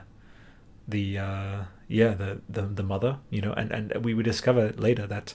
the, 0.87 1.17
uh, 1.17 1.57
yeah, 1.87 2.13
the, 2.13 2.41
the, 2.49 2.61
the 2.63 2.83
mother, 2.83 3.17
you 3.29 3.41
know, 3.41 3.53
and, 3.53 3.71
and 3.71 4.05
we 4.05 4.13
would 4.13 4.25
discover 4.25 4.71
later 4.71 5.07
that 5.07 5.33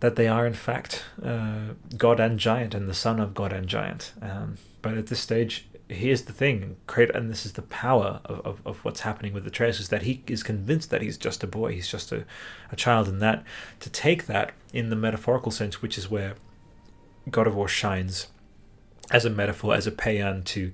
that 0.00 0.16
they 0.16 0.26
are 0.26 0.46
in 0.46 0.54
fact 0.54 1.04
uh, 1.22 1.74
God 1.96 2.20
and 2.20 2.38
Giant 2.38 2.74
and 2.74 2.88
the 2.88 2.94
son 2.94 3.20
of 3.20 3.34
God 3.34 3.52
and 3.52 3.66
Giant. 3.66 4.12
Um, 4.20 4.56
but 4.82 4.96
at 4.96 5.08
this 5.08 5.20
stage, 5.20 5.66
here's 5.88 6.22
the 6.22 6.32
thing: 6.32 6.76
create, 6.86 7.14
and 7.14 7.30
this 7.30 7.44
is 7.44 7.52
the 7.52 7.62
power 7.62 8.20
of, 8.24 8.40
of, 8.40 8.62
of 8.66 8.84
what's 8.84 9.00
happening 9.00 9.32
with 9.32 9.44
the 9.44 9.50
Atreus 9.50 9.78
is 9.78 9.90
that 9.90 10.02
he 10.02 10.22
is 10.26 10.42
convinced 10.42 10.90
that 10.90 11.02
he's 11.02 11.18
just 11.18 11.44
a 11.44 11.46
boy, 11.46 11.72
he's 11.72 11.88
just 11.88 12.12
a, 12.12 12.24
a 12.72 12.76
child, 12.76 13.08
and 13.08 13.20
that 13.20 13.44
to 13.80 13.90
take 13.90 14.26
that 14.26 14.52
in 14.72 14.90
the 14.90 14.96
metaphorical 14.96 15.52
sense, 15.52 15.82
which 15.82 15.98
is 15.98 16.10
where 16.10 16.34
God 17.30 17.46
of 17.46 17.54
War 17.54 17.68
shines 17.68 18.28
as 19.10 19.24
a 19.24 19.30
metaphor, 19.30 19.74
as 19.74 19.86
a 19.86 19.92
paean 19.92 20.42
to 20.44 20.72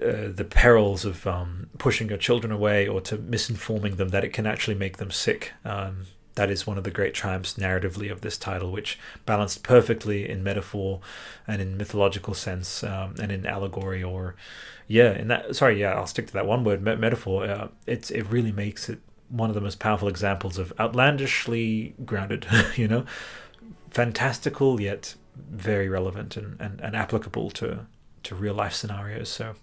uh, 0.00 0.32
the 0.32 0.46
perils 0.48 1.04
of 1.04 1.26
um, 1.26 1.68
pushing 1.78 2.08
your 2.08 2.18
children 2.18 2.52
away 2.52 2.86
or 2.86 3.00
to 3.02 3.16
misinforming 3.16 3.96
them 3.96 4.08
that 4.10 4.24
it 4.24 4.32
can 4.32 4.46
actually 4.46 4.76
make 4.76 4.96
them 4.96 5.10
sick. 5.10 5.52
Um, 5.64 6.06
that 6.34 6.50
is 6.50 6.66
one 6.66 6.78
of 6.78 6.84
the 6.84 6.90
great 6.90 7.12
triumphs 7.12 7.54
narratively 7.54 8.10
of 8.10 8.22
this 8.22 8.38
title, 8.38 8.72
which 8.72 8.98
balanced 9.26 9.62
perfectly 9.62 10.28
in 10.28 10.42
metaphor 10.42 11.00
and 11.46 11.60
in 11.60 11.76
mythological 11.76 12.32
sense 12.32 12.82
um, 12.82 13.14
and 13.20 13.30
in 13.30 13.44
allegory 13.44 14.02
or, 14.02 14.34
yeah, 14.86 15.12
in 15.12 15.28
that. 15.28 15.54
Sorry, 15.54 15.78
yeah, 15.78 15.92
I'll 15.92 16.06
stick 16.06 16.28
to 16.28 16.32
that 16.32 16.46
one 16.46 16.64
word, 16.64 16.82
me- 16.82 16.96
metaphor. 16.96 17.44
Uh, 17.44 17.68
it's 17.86 18.10
it 18.10 18.22
really 18.22 18.52
makes 18.52 18.88
it 18.88 19.00
one 19.28 19.50
of 19.50 19.54
the 19.54 19.60
most 19.60 19.78
powerful 19.78 20.08
examples 20.08 20.56
of 20.56 20.72
outlandishly 20.80 21.94
grounded, 22.04 22.46
you 22.76 22.88
know, 22.88 23.04
fantastical 23.90 24.80
yet 24.80 25.14
very 25.36 25.88
relevant 25.88 26.36
and, 26.36 26.60
and, 26.60 26.80
and 26.80 26.94
applicable 26.96 27.50
to 27.50 27.86
to 28.22 28.34
real 28.34 28.54
life 28.54 28.72
scenarios. 28.72 29.28
So 29.28 29.54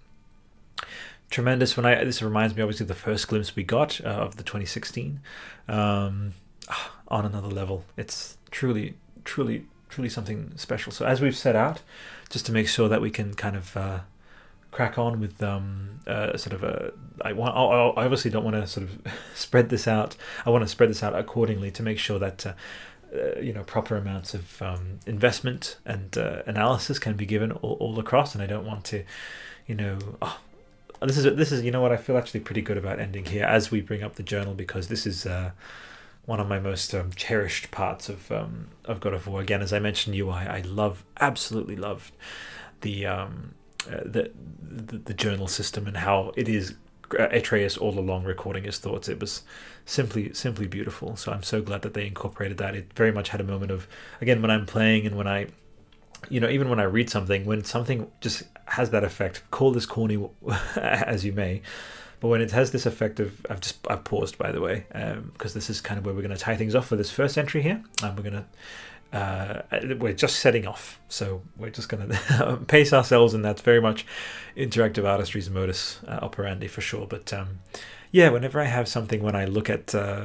tremendous. 1.29 1.77
When 1.77 1.85
I 1.85 2.03
this 2.03 2.21
reminds 2.21 2.55
me 2.55 2.61
obviously 2.61 2.85
of 2.85 2.89
the 2.89 2.95
first 2.95 3.27
glimpse 3.27 3.55
we 3.55 3.63
got 3.63 4.01
uh, 4.03 4.09
of 4.09 4.37
the 4.37 4.43
2016 4.43 5.19
um, 5.67 6.33
on 7.07 7.25
another 7.25 7.47
level. 7.47 7.85
It's 7.97 8.37
truly, 8.51 8.95
truly, 9.23 9.65
truly 9.89 10.09
something 10.09 10.53
special. 10.55 10.91
So 10.91 11.05
as 11.05 11.21
we've 11.21 11.37
set 11.37 11.55
out, 11.55 11.81
just 12.29 12.45
to 12.47 12.51
make 12.51 12.67
sure 12.67 12.89
that 12.89 13.01
we 13.01 13.09
can 13.09 13.33
kind 13.33 13.55
of 13.55 13.75
uh, 13.75 13.99
crack 14.71 14.97
on 14.97 15.19
with 15.19 15.41
um, 15.41 16.01
uh, 16.07 16.37
sort 16.37 16.53
of 16.53 16.63
a. 16.63 16.93
I 17.21 17.33
want. 17.33 17.55
I 17.55 18.03
obviously 18.03 18.31
don't 18.31 18.43
want 18.43 18.55
to 18.55 18.67
sort 18.67 18.87
of 18.87 19.13
spread 19.35 19.69
this 19.69 19.87
out. 19.87 20.15
I 20.45 20.49
want 20.49 20.63
to 20.63 20.67
spread 20.67 20.89
this 20.89 21.03
out 21.03 21.15
accordingly 21.17 21.71
to 21.71 21.83
make 21.83 21.99
sure 21.99 22.19
that. 22.19 22.45
Uh, 22.45 22.53
uh, 23.11 23.39
you 23.39 23.51
know 23.51 23.63
proper 23.63 23.97
amounts 23.97 24.35
of 24.35 24.61
um, 24.61 24.99
investment 25.07 25.77
and 25.83 26.15
uh, 26.15 26.43
analysis 26.45 26.99
can 26.99 27.15
be 27.15 27.25
given 27.25 27.51
all, 27.51 27.73
all, 27.79 27.99
across 27.99 28.35
and 28.35 28.43
I 28.43 28.45
don't 28.45 28.67
want 28.67 28.83
to 28.85 29.03
you 29.65 29.73
know 29.73 29.97
oh, 30.21 30.37
this 31.07 31.17
is 31.17 31.23
this 31.35 31.51
is 31.51 31.63
you 31.63 31.71
know 31.71 31.81
what 31.81 31.91
I 31.91 31.97
feel 31.97 32.17
actually 32.17 32.41
pretty 32.41 32.61
good 32.61 32.77
about 32.77 32.99
ending 32.99 33.25
here 33.25 33.45
as 33.45 33.71
we 33.71 33.81
bring 33.81 34.03
up 34.03 34.15
the 34.15 34.23
journal 34.23 34.53
because 34.53 34.87
this 34.87 35.05
is 35.05 35.25
uh, 35.25 35.51
one 36.25 36.39
of 36.39 36.47
my 36.47 36.59
most 36.59 36.93
um, 36.93 37.11
cherished 37.15 37.71
parts 37.71 38.09
of 38.09 38.31
um, 38.31 38.67
of 38.85 38.99
God 38.99 39.13
of 39.13 39.27
War 39.27 39.41
again 39.41 39.61
as 39.61 39.73
I 39.73 39.79
mentioned 39.79 40.15
UI 40.15 40.33
I 40.33 40.61
love 40.61 41.03
absolutely 41.19 41.75
love 41.75 42.11
the 42.81 43.05
um, 43.05 43.53
uh, 43.87 44.01
the, 44.05 44.31
the 44.61 44.97
the 44.97 45.13
journal 45.13 45.47
system 45.47 45.87
and 45.87 45.97
how 45.97 46.33
it 46.35 46.49
is 46.49 46.75
Atreus 47.17 47.77
all 47.77 47.97
along 47.97 48.23
recording 48.23 48.63
his 48.63 48.77
thoughts. 48.77 49.09
It 49.09 49.19
was 49.19 49.43
simply 49.85 50.33
simply 50.33 50.67
beautiful. 50.67 51.15
So 51.15 51.31
I'm 51.31 51.43
so 51.43 51.61
glad 51.61 51.81
that 51.81 51.93
they 51.93 52.05
incorporated 52.05 52.57
that. 52.57 52.75
It 52.75 52.93
very 52.93 53.11
much 53.11 53.29
had 53.29 53.41
a 53.41 53.43
moment 53.43 53.71
of 53.71 53.87
again 54.21 54.41
when 54.41 54.51
I'm 54.51 54.65
playing 54.65 55.05
and 55.05 55.15
when 55.15 55.27
I 55.27 55.47
you 56.27 56.39
know 56.39 56.49
even 56.49 56.69
when 56.69 56.79
I 56.79 56.83
read 56.83 57.09
something 57.09 57.45
when 57.45 57.63
something 57.63 58.11
just 58.21 58.43
has 58.65 58.89
that 58.91 59.03
effect. 59.03 59.43
Call 59.51 59.71
this 59.71 59.85
corny 59.85 60.23
as 60.75 61.25
you 61.25 61.33
may. 61.33 61.61
But 62.19 62.27
when 62.27 62.41
it 62.41 62.51
has 62.51 62.71
this 62.71 62.85
effect 62.85 63.21
of, 63.21 63.45
I've 63.49 63.61
just 63.61 63.77
I've 63.89 64.03
paused 64.03 64.37
by 64.37 64.51
the 64.51 64.59
way, 64.59 64.85
because 64.89 65.51
um, 65.51 65.53
this 65.53 65.69
is 65.69 65.79
kind 65.79 65.97
of 65.97 66.05
where 66.05 66.13
we're 66.13 66.21
going 66.21 66.35
to 66.35 66.37
tie 66.37 66.57
things 66.57 66.75
off 66.75 66.87
for 66.87 66.97
this 66.97 67.09
first 67.09 67.37
entry 67.37 67.61
here, 67.61 67.81
and 68.03 68.17
we're 68.17 68.29
going 68.29 68.43
to 68.43 68.45
uh, 69.11 69.61
we're 69.97 70.13
just 70.13 70.39
setting 70.39 70.67
off, 70.67 70.99
so 71.07 71.41
we're 71.57 71.71
just 71.71 71.89
going 71.89 72.09
to 72.09 72.59
pace 72.67 72.93
ourselves, 72.93 73.33
and 73.33 73.43
that's 73.43 73.61
very 73.61 73.81
much 73.81 74.05
interactive 74.55 75.05
artistry's 75.05 75.49
modus 75.49 75.99
uh, 76.07 76.19
operandi 76.21 76.67
for 76.67 76.81
sure. 76.81 77.07
But 77.07 77.31
um, 77.33 77.59
yeah, 78.11 78.29
whenever 78.29 78.59
I 78.59 78.65
have 78.65 78.87
something, 78.87 79.21
when 79.21 79.35
I 79.35 79.45
look 79.45 79.69
at 79.69 79.93
uh, 79.93 80.23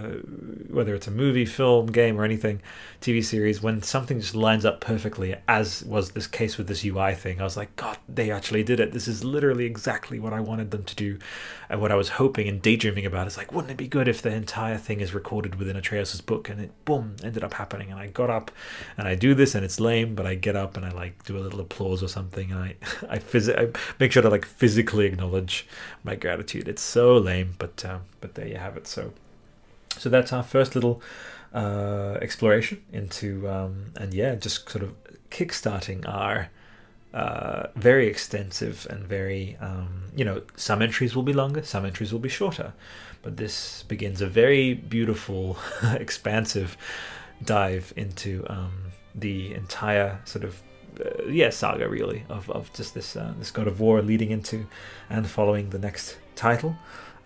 whether 0.71 0.95
it's 0.95 1.07
a 1.07 1.11
movie, 1.11 1.45
film, 1.45 1.87
game, 1.87 2.19
or 2.19 2.25
anything, 2.25 2.63
TV 3.03 3.23
series, 3.23 3.61
when 3.61 3.83
something 3.83 4.21
just 4.21 4.35
lines 4.35 4.65
up 4.65 4.81
perfectly, 4.81 5.37
as 5.47 5.85
was 5.85 6.13
this 6.13 6.27
case 6.27 6.57
with 6.57 6.67
this 6.67 6.83
UI 6.83 7.15
thing, 7.15 7.43
I 7.43 7.45
was 7.45 7.59
like, 7.59 7.77
God, 7.77 7.99
they 8.09 8.31
actually 8.31 8.63
did 8.63 8.81
it. 8.81 8.93
This 8.93 9.07
is 9.07 9.23
literally 9.23 9.67
exactly 9.67 10.19
what 10.19 10.33
I 10.33 10.41
wanted 10.41 10.71
them 10.71 10.85
to 10.85 10.97
do, 10.97 11.19
and 11.69 11.79
what 11.79 11.93
I 11.93 11.95
was 11.95 12.09
hoping 12.11 12.49
and 12.49 12.63
daydreaming 12.63 13.05
about. 13.05 13.27
Is 13.27 13.37
like, 13.37 13.53
wouldn't 13.53 13.73
it 13.73 13.77
be 13.77 13.87
good 13.87 14.09
if 14.09 14.23
the 14.23 14.33
entire 14.33 14.79
thing 14.79 15.01
is 15.01 15.13
recorded 15.13 15.57
within 15.57 15.77
Atreus's 15.77 16.23
book? 16.23 16.49
And 16.49 16.63
it, 16.63 16.85
boom, 16.87 17.17
ended 17.23 17.45
up 17.45 17.53
happening. 17.53 17.91
And 17.91 18.01
I 18.01 18.07
got 18.07 18.31
up, 18.31 18.51
and 18.97 19.07
I 19.07 19.15
do 19.15 19.35
this, 19.35 19.55
and 19.55 19.63
it's 19.63 19.79
lame, 19.79 20.15
but 20.15 20.25
I 20.25 20.37
get 20.37 20.57
up 20.57 20.79
and 20.79 20.87
I 20.87 20.91
like 20.91 21.23
do 21.25 21.37
a 21.37 21.41
little 21.41 21.61
applause 21.61 22.03
or 22.03 22.09
something, 22.09 22.51
and 22.51 22.61
I, 22.61 22.77
I, 23.11 23.19
phys- 23.19 23.55
I 23.55 23.79
make 24.01 24.13
sure 24.13 24.23
to 24.23 24.31
like 24.31 24.47
physically 24.47 25.05
acknowledge 25.05 25.67
my 26.03 26.15
gratitude. 26.15 26.67
It's 26.67 26.81
so 26.81 27.19
lame, 27.19 27.57
but 27.59 27.74
but 27.77 27.85
uh, 27.85 27.99
but 28.21 28.35
there 28.35 28.47
you 28.47 28.57
have 28.57 28.77
it. 28.77 28.87
So 28.87 29.13
so 29.97 30.09
that's 30.09 30.33
our 30.33 30.43
first 30.43 30.75
little 30.75 31.03
uh, 31.53 32.19
exploration 32.21 32.83
into 32.93 33.49
um, 33.49 33.93
and 33.97 34.13
yeah, 34.13 34.35
just 34.35 34.69
sort 34.69 34.85
of 34.85 34.95
kickstarting 35.31 36.09
our 36.09 36.51
uh, 37.13 37.69
very 37.77 38.09
extensive 38.09 38.87
and 38.91 39.05
very 39.07 39.57
um, 39.61 40.05
you 40.17 40.25
know 40.25 40.43
some 40.57 40.83
entries 40.83 41.15
will 41.15 41.23
be 41.23 41.33
longer, 41.33 41.63
some 41.63 41.85
entries 41.85 42.13
will 42.13 42.21
be 42.21 42.29
shorter, 42.29 42.73
but 43.23 43.37
this 43.37 43.85
begins 43.85 44.21
a 44.21 44.27
very 44.27 44.75
beautiful, 44.75 45.57
expansive 45.95 46.77
dive 47.45 47.93
into 47.97 48.45
um, 48.49 48.73
the 49.15 49.55
entire 49.55 50.21
sort 50.25 50.45
of 50.45 50.61
uh, 51.01 51.25
yeah 51.27 51.51
saga 51.51 51.89
really 51.89 52.25
of, 52.29 52.49
of 52.51 52.73
just 52.73 52.95
this 52.95 53.17
uh, 53.17 53.33
this 53.39 53.51
God 53.51 53.67
of 53.67 53.81
War 53.81 54.03
leading 54.03 54.31
into 54.31 54.67
and 55.11 55.27
following 55.29 55.71
the 55.71 55.79
next 55.79 56.19
title 56.35 56.77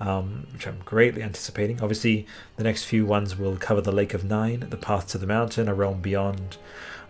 um, 0.01 0.47
which 0.53 0.67
I'm 0.67 0.81
greatly 0.85 1.23
anticipating. 1.23 1.81
Obviously, 1.81 2.27
the 2.57 2.65
next 2.65 2.85
few 2.85 3.05
ones 3.05 3.37
will 3.37 3.57
cover 3.57 3.81
the 3.81 3.93
Lake 3.93 4.15
of 4.15 4.25
Nine, 4.25 4.67
the 4.71 4.77
Path 4.77 5.09
to 5.09 5.19
the 5.19 5.27
Mountain, 5.27 5.69
a 5.69 5.75
realm 5.75 6.01
beyond, 6.01 6.57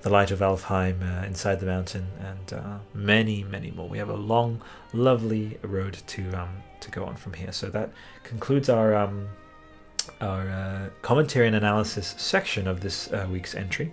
the 0.03 0.11
Light 0.11 0.31
of 0.31 0.39
Alfheim, 0.41 1.03
uh, 1.03 1.27
inside 1.27 1.61
the 1.61 1.67
mountain, 1.67 2.07
and 2.21 2.53
uh, 2.53 2.79
many, 2.95 3.43
many 3.45 3.71
more. 3.71 3.89
We 3.89 3.99
have 3.99 4.09
a 4.09 4.17
long, 4.17 4.63
lovely 4.93 5.59
road 5.63 5.99
to 6.09 6.33
um, 6.33 6.51
to 6.81 6.91
go 6.91 7.05
on 7.05 7.17
from 7.17 7.33
here. 7.33 7.53
So 7.53 7.69
that 7.71 7.91
concludes 8.23 8.69
our 8.69 8.95
um, 8.95 9.29
our 10.21 10.49
uh, 10.49 10.89
commentary 11.03 11.47
and 11.47 11.57
analysis 11.57 12.15
section 12.17 12.67
of 12.69 12.81
this 12.81 13.13
uh, 13.13 13.27
week's 13.31 13.55
entry. 13.55 13.93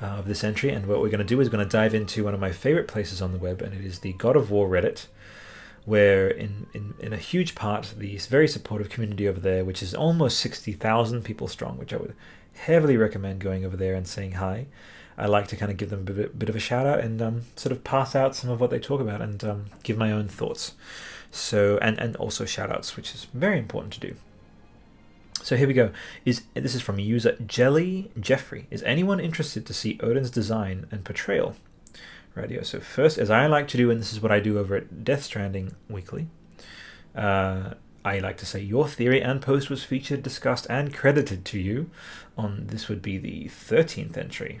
Uh, 0.00 0.06
of 0.06 0.28
this 0.28 0.44
entry, 0.44 0.70
and 0.70 0.86
what 0.86 1.00
we're 1.00 1.08
going 1.08 1.18
to 1.18 1.24
do 1.24 1.40
is 1.40 1.48
going 1.48 1.64
to 1.64 1.68
dive 1.68 1.92
into 1.92 2.22
one 2.22 2.32
of 2.32 2.38
my 2.38 2.52
favorite 2.52 2.86
places 2.86 3.20
on 3.20 3.32
the 3.32 3.38
web, 3.38 3.60
and 3.60 3.74
it 3.74 3.84
is 3.84 3.98
the 3.98 4.12
God 4.12 4.36
of 4.36 4.48
War 4.48 4.68
Reddit 4.68 5.06
where 5.88 6.28
in, 6.28 6.66
in, 6.74 6.92
in 7.00 7.12
a 7.14 7.16
huge 7.16 7.54
part 7.54 7.94
the 7.96 8.18
very 8.18 8.46
supportive 8.46 8.90
community 8.90 9.26
over 9.26 9.40
there, 9.40 9.64
which 9.64 9.82
is 9.82 9.94
almost 9.94 10.38
60,000 10.38 11.24
people 11.24 11.48
strong, 11.48 11.78
which 11.78 11.94
I 11.94 11.96
would 11.96 12.14
heavily 12.52 12.98
recommend 12.98 13.40
going 13.40 13.64
over 13.64 13.74
there 13.76 13.94
and 13.94 14.06
saying 14.06 14.32
hi. 14.32 14.66
I 15.16 15.26
like 15.26 15.48
to 15.48 15.56
kind 15.56 15.72
of 15.72 15.78
give 15.78 15.88
them 15.88 16.00
a 16.00 16.12
bit, 16.12 16.38
bit 16.38 16.50
of 16.50 16.56
a 16.56 16.60
shout 16.60 16.86
out 16.86 17.00
and 17.00 17.22
um, 17.22 17.42
sort 17.56 17.72
of 17.72 17.84
pass 17.84 18.14
out 18.14 18.36
some 18.36 18.50
of 18.50 18.60
what 18.60 18.68
they 18.68 18.78
talk 18.78 19.00
about 19.00 19.22
and 19.22 19.42
um, 19.42 19.64
give 19.82 19.96
my 19.96 20.12
own 20.12 20.28
thoughts. 20.28 20.74
So 21.30 21.78
and 21.80 21.98
and 21.98 22.14
also 22.16 22.44
shout 22.44 22.70
outs, 22.70 22.94
which 22.94 23.14
is 23.14 23.26
very 23.32 23.58
important 23.58 23.94
to 23.94 24.00
do. 24.00 24.14
So 25.42 25.56
here 25.56 25.66
we 25.66 25.74
go. 25.74 25.90
Is 26.26 26.42
this 26.52 26.74
is 26.74 26.82
from 26.82 26.98
user 26.98 27.36
Jelly 27.46 28.10
Jeffrey. 28.20 28.66
Is 28.70 28.82
anyone 28.82 29.20
interested 29.20 29.64
to 29.66 29.74
see 29.74 29.98
Odin's 30.02 30.30
design 30.30 30.86
and 30.90 31.04
portrayal? 31.04 31.56
Radio. 32.38 32.62
So 32.62 32.80
first, 32.80 33.18
as 33.18 33.30
I 33.30 33.46
like 33.46 33.68
to 33.68 33.76
do, 33.76 33.90
and 33.90 34.00
this 34.00 34.12
is 34.12 34.20
what 34.20 34.32
I 34.32 34.40
do 34.40 34.58
over 34.58 34.76
at 34.76 35.04
Death 35.04 35.24
Stranding 35.24 35.74
Weekly, 35.88 36.28
uh, 37.14 37.74
I 38.04 38.18
like 38.20 38.36
to 38.38 38.46
say 38.46 38.60
your 38.60 38.88
theory 38.88 39.20
and 39.20 39.42
post 39.42 39.68
was 39.68 39.84
featured, 39.84 40.22
discussed, 40.22 40.66
and 40.70 40.94
credited 40.94 41.44
to 41.46 41.58
you 41.58 41.90
on 42.36 42.66
this 42.68 42.88
would 42.88 43.02
be 43.02 43.18
the 43.18 43.44
13th 43.46 44.16
entry 44.16 44.60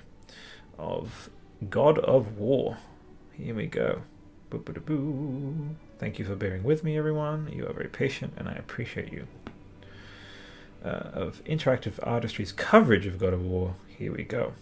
of 0.78 1.30
God 1.70 1.98
of 2.00 2.36
War. 2.36 2.78
Here 3.32 3.54
we 3.54 3.66
go. 3.66 4.02
Boo, 4.50 4.58
boo, 4.58 4.80
boo. 4.80 5.76
Thank 5.98 6.18
you 6.18 6.24
for 6.24 6.34
bearing 6.34 6.64
with 6.64 6.84
me, 6.84 6.98
everyone. 6.98 7.50
You 7.52 7.66
are 7.66 7.72
very 7.72 7.88
patient, 7.88 8.34
and 8.36 8.48
I 8.48 8.52
appreciate 8.52 9.12
you. 9.12 9.26
Uh, 10.84 11.10
of 11.12 11.42
interactive 11.44 11.94
artistry's 12.02 12.52
coverage 12.52 13.06
of 13.06 13.18
God 13.18 13.32
of 13.32 13.44
War. 13.44 13.74
Here 13.88 14.12
we 14.12 14.22
go 14.22 14.52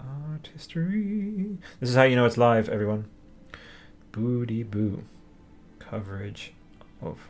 art 0.00 0.50
history. 0.52 1.58
This 1.78 1.90
is 1.90 1.96
how 1.96 2.02
you 2.04 2.16
know 2.16 2.24
it's 2.24 2.38
live, 2.38 2.68
everyone. 2.68 3.06
Booty 4.12 4.62
boo. 4.62 5.04
Coverage 5.78 6.52
of. 7.00 7.28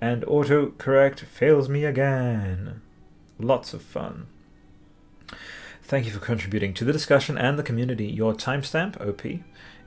And 0.00 0.22
autocorrect 0.22 1.20
fails 1.20 1.68
me 1.68 1.84
again. 1.84 2.80
Lots 3.38 3.74
of 3.74 3.82
fun. 3.82 4.26
Thank 5.82 6.06
you 6.06 6.12
for 6.12 6.20
contributing 6.20 6.72
to 6.74 6.84
the 6.84 6.92
discussion 6.92 7.36
and 7.36 7.58
the 7.58 7.62
community. 7.62 8.06
Your 8.06 8.32
timestamp, 8.32 9.00
OP, 9.00 9.40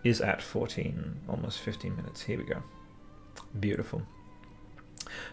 is 0.04 0.20
at 0.22 0.42
14, 0.42 1.22
almost 1.30 1.60
15 1.60 1.96
minutes. 1.96 2.24
Here 2.24 2.38
we 2.38 2.44
go. 2.44 2.62
Beautiful. 3.60 4.04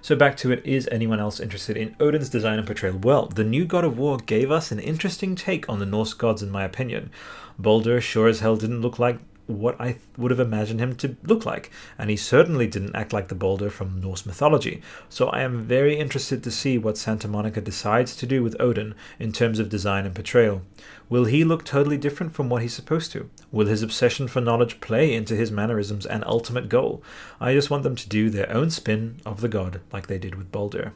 So 0.02 0.16
back 0.16 0.36
to 0.38 0.52
it, 0.52 0.64
is 0.64 0.88
anyone 0.90 1.20
else 1.20 1.40
interested 1.40 1.76
in 1.76 1.96
Odin's 2.00 2.28
design 2.28 2.58
and 2.58 2.66
portrayal? 2.66 2.98
Well, 2.98 3.26
the 3.26 3.44
new 3.44 3.64
God 3.64 3.84
of 3.84 3.98
War 3.98 4.16
gave 4.18 4.50
us 4.50 4.72
an 4.72 4.78
interesting 4.78 5.34
take 5.34 5.68
on 5.68 5.78
the 5.78 5.86
Norse 5.86 6.14
gods, 6.14 6.42
in 6.42 6.50
my 6.50 6.64
opinion. 6.64 7.10
Baldur 7.58 8.00
sure 8.00 8.28
as 8.28 8.40
hell 8.40 8.56
didn't 8.56 8.80
look 8.80 8.98
like 8.98 9.18
what 9.50 9.80
I 9.80 9.98
would 10.16 10.30
have 10.30 10.40
imagined 10.40 10.80
him 10.80 10.96
to 10.96 11.16
look 11.22 11.44
like, 11.44 11.70
and 11.98 12.10
he 12.10 12.16
certainly 12.16 12.66
didn't 12.66 12.96
act 12.96 13.12
like 13.12 13.28
the 13.28 13.34
Baldur 13.34 13.70
from 13.70 14.00
Norse 14.00 14.24
mythology. 14.24 14.82
So 15.08 15.28
I 15.28 15.42
am 15.42 15.62
very 15.62 15.98
interested 15.98 16.42
to 16.42 16.50
see 16.50 16.78
what 16.78 16.96
Santa 16.96 17.28
Monica 17.28 17.60
decides 17.60 18.16
to 18.16 18.26
do 18.26 18.42
with 18.42 18.60
Odin 18.60 18.94
in 19.18 19.32
terms 19.32 19.58
of 19.58 19.68
design 19.68 20.06
and 20.06 20.14
portrayal. 20.14 20.62
Will 21.08 21.24
he 21.24 21.44
look 21.44 21.64
totally 21.64 21.98
different 21.98 22.34
from 22.34 22.48
what 22.48 22.62
he's 22.62 22.74
supposed 22.74 23.12
to? 23.12 23.28
Will 23.50 23.66
his 23.66 23.82
obsession 23.82 24.28
for 24.28 24.40
knowledge 24.40 24.80
play 24.80 25.12
into 25.12 25.34
his 25.34 25.50
mannerisms 25.50 26.06
and 26.06 26.24
ultimate 26.24 26.68
goal? 26.68 27.02
I 27.40 27.52
just 27.52 27.70
want 27.70 27.82
them 27.82 27.96
to 27.96 28.08
do 28.08 28.30
their 28.30 28.50
own 28.52 28.70
spin 28.70 29.20
of 29.26 29.40
the 29.40 29.48
god, 29.48 29.80
like 29.92 30.06
they 30.06 30.18
did 30.18 30.36
with 30.36 30.52
Baldur. 30.52 30.92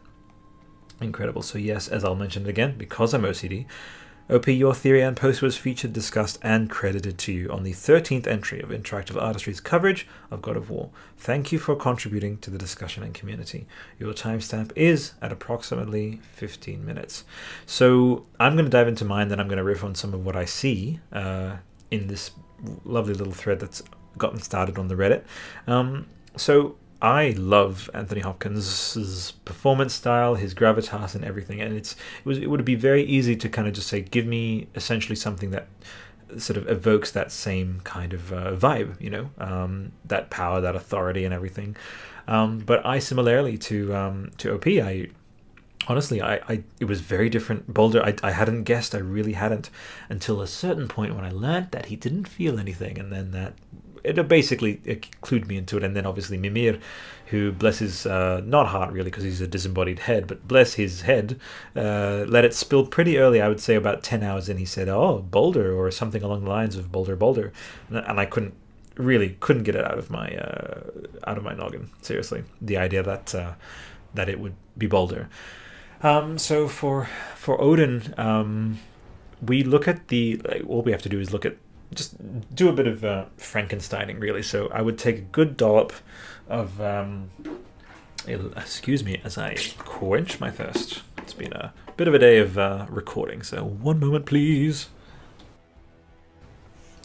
Incredible. 1.00 1.42
So, 1.42 1.58
yes, 1.58 1.88
as 1.88 2.04
I'll 2.04 2.14
mention 2.14 2.46
it 2.46 2.48
again, 2.48 2.76
because 2.78 3.12
I'm 3.12 3.22
OCD, 3.22 3.66
OP, 4.30 4.46
your 4.48 4.74
theory 4.74 5.02
and 5.02 5.16
post 5.16 5.42
was 5.42 5.58
featured, 5.58 5.92
discussed, 5.92 6.38
and 6.40 6.70
credited 6.70 7.18
to 7.18 7.30
you 7.30 7.50
on 7.50 7.62
the 7.62 7.72
13th 7.72 8.26
entry 8.26 8.58
of 8.60 8.70
Interactive 8.70 9.20
Artistry's 9.20 9.60
coverage 9.60 10.06
of 10.30 10.40
God 10.40 10.56
of 10.56 10.70
War. 10.70 10.88
Thank 11.18 11.52
you 11.52 11.58
for 11.58 11.76
contributing 11.76 12.38
to 12.38 12.50
the 12.50 12.56
discussion 12.56 13.02
and 13.02 13.12
community. 13.12 13.66
Your 13.98 14.14
timestamp 14.14 14.72
is 14.76 15.12
at 15.20 15.30
approximately 15.30 16.22
15 16.32 16.84
minutes. 16.86 17.24
So 17.66 18.24
I'm 18.40 18.54
going 18.54 18.64
to 18.64 18.70
dive 18.70 18.88
into 18.88 19.04
mine, 19.04 19.28
then 19.28 19.40
I'm 19.40 19.48
going 19.48 19.58
to 19.58 19.64
riff 19.64 19.84
on 19.84 19.94
some 19.94 20.14
of 20.14 20.24
what 20.24 20.36
I 20.36 20.46
see 20.46 21.00
uh, 21.12 21.56
in 21.90 22.06
this 22.06 22.30
lovely 22.84 23.12
little 23.12 23.34
thread 23.34 23.60
that's 23.60 23.82
gotten 24.16 24.40
started 24.40 24.78
on 24.78 24.88
the 24.88 24.94
Reddit. 24.94 25.24
Um, 25.66 26.06
so 26.36 26.76
I 27.04 27.34
love 27.36 27.90
Anthony 27.92 28.22
Hopkins' 28.22 29.34
performance 29.44 29.92
style, 29.92 30.36
his 30.36 30.54
gravitas, 30.54 31.14
and 31.14 31.22
everything. 31.22 31.60
And 31.60 31.76
it's 31.76 31.92
it 31.92 32.24
was 32.24 32.38
it 32.38 32.48
would 32.48 32.64
be 32.64 32.76
very 32.76 33.04
easy 33.04 33.36
to 33.36 33.48
kind 33.50 33.68
of 33.68 33.74
just 33.74 33.88
say, 33.88 34.00
give 34.00 34.24
me 34.24 34.68
essentially 34.74 35.14
something 35.14 35.50
that 35.50 35.68
sort 36.38 36.56
of 36.56 36.66
evokes 36.66 37.10
that 37.12 37.30
same 37.30 37.82
kind 37.84 38.14
of 38.14 38.32
uh, 38.32 38.52
vibe, 38.52 38.98
you 39.02 39.10
know, 39.10 39.28
um, 39.36 39.92
that 40.06 40.30
power, 40.30 40.62
that 40.62 40.74
authority, 40.74 41.26
and 41.26 41.34
everything. 41.34 41.76
Um, 42.26 42.60
but 42.60 42.86
I 42.86 43.00
similarly 43.00 43.58
to 43.58 43.94
um, 43.94 44.30
to 44.38 44.54
OP, 44.54 44.66
I 44.66 45.08
honestly, 45.86 46.22
I, 46.22 46.36
I 46.48 46.62
it 46.80 46.86
was 46.86 47.02
very 47.02 47.28
different. 47.28 47.74
Baldur, 47.74 48.02
I, 48.02 48.14
I 48.22 48.30
hadn't 48.30 48.64
guessed, 48.64 48.94
I 48.94 48.98
really 48.98 49.34
hadn't, 49.34 49.68
until 50.08 50.40
a 50.40 50.46
certain 50.46 50.88
point 50.88 51.14
when 51.14 51.26
I 51.26 51.32
learned 51.32 51.70
that 51.72 51.86
he 51.86 51.96
didn't 51.96 52.28
feel 52.28 52.58
anything, 52.58 52.98
and 52.98 53.12
then 53.12 53.32
that 53.32 53.52
it 54.04 54.28
basically 54.28 54.76
clued 55.22 55.46
me 55.46 55.56
into 55.56 55.76
it. 55.76 55.82
And 55.82 55.96
then 55.96 56.06
obviously 56.06 56.36
Mimir, 56.36 56.78
who 57.26 57.52
bless 57.52 57.78
his 57.78 58.06
uh, 58.06 58.42
not 58.44 58.68
heart 58.68 58.92
really 58.92 59.10
because 59.10 59.24
he's 59.24 59.40
a 59.40 59.46
disembodied 59.46 60.00
head, 60.00 60.26
but 60.26 60.46
bless 60.46 60.74
his 60.74 61.02
head, 61.02 61.40
uh, 61.74 62.24
let 62.28 62.44
it 62.44 62.54
spill 62.54 62.86
pretty 62.86 63.18
early. 63.18 63.40
I 63.40 63.48
would 63.48 63.60
say 63.60 63.74
about 63.74 64.02
ten 64.02 64.22
hours 64.22 64.48
in. 64.48 64.58
He 64.58 64.66
said, 64.66 64.88
"Oh, 64.88 65.24
Baldur," 65.30 65.72
or 65.72 65.90
something 65.90 66.22
along 66.22 66.44
the 66.44 66.50
lines 66.50 66.76
of 66.76 66.92
Baldur, 66.92 67.16
Baldur, 67.16 67.52
and 67.90 68.20
I 68.20 68.26
couldn't 68.26 68.54
really 68.96 69.36
couldn't 69.40 69.64
get 69.64 69.74
it 69.74 69.84
out 69.84 69.98
of 69.98 70.10
my 70.10 70.28
uh, 70.36 70.82
out 71.26 71.38
of 71.38 71.44
my 71.44 71.54
noggin. 71.54 71.90
Seriously, 72.02 72.44
the 72.60 72.76
idea 72.76 73.02
that 73.02 73.34
uh, 73.34 73.54
that 74.14 74.28
it 74.28 74.38
would 74.38 74.54
be 74.76 74.86
Baldur. 74.86 75.28
Um, 76.02 76.38
so 76.38 76.68
for 76.68 77.08
for 77.34 77.60
Odin, 77.60 78.14
um, 78.18 78.78
we 79.40 79.62
look 79.62 79.88
at 79.88 80.08
the 80.08 80.40
like, 80.44 80.62
all 80.68 80.82
we 80.82 80.92
have 80.92 81.02
to 81.02 81.08
do 81.08 81.18
is 81.18 81.32
look 81.32 81.46
at 81.46 81.56
just 81.94 82.16
do 82.54 82.68
a 82.68 82.72
bit 82.72 82.86
of 82.86 83.04
uh, 83.04 83.26
Frankensteining, 83.38 84.20
really. 84.20 84.42
So 84.42 84.68
I 84.68 84.82
would 84.82 84.98
take 84.98 85.18
a 85.18 85.22
good 85.22 85.56
dollop 85.56 85.92
of, 86.48 86.80
um, 86.80 87.30
excuse 88.26 89.04
me, 89.04 89.20
as 89.24 89.38
I 89.38 89.56
quench 89.78 90.40
my 90.40 90.50
thirst. 90.50 91.02
It's 91.18 91.34
been 91.34 91.52
a 91.52 91.72
bit 91.96 92.08
of 92.08 92.14
a 92.14 92.18
day 92.18 92.38
of 92.38 92.58
uh, 92.58 92.86
recording, 92.88 93.42
so 93.42 93.64
one 93.64 93.98
moment, 93.98 94.26
please. 94.26 94.88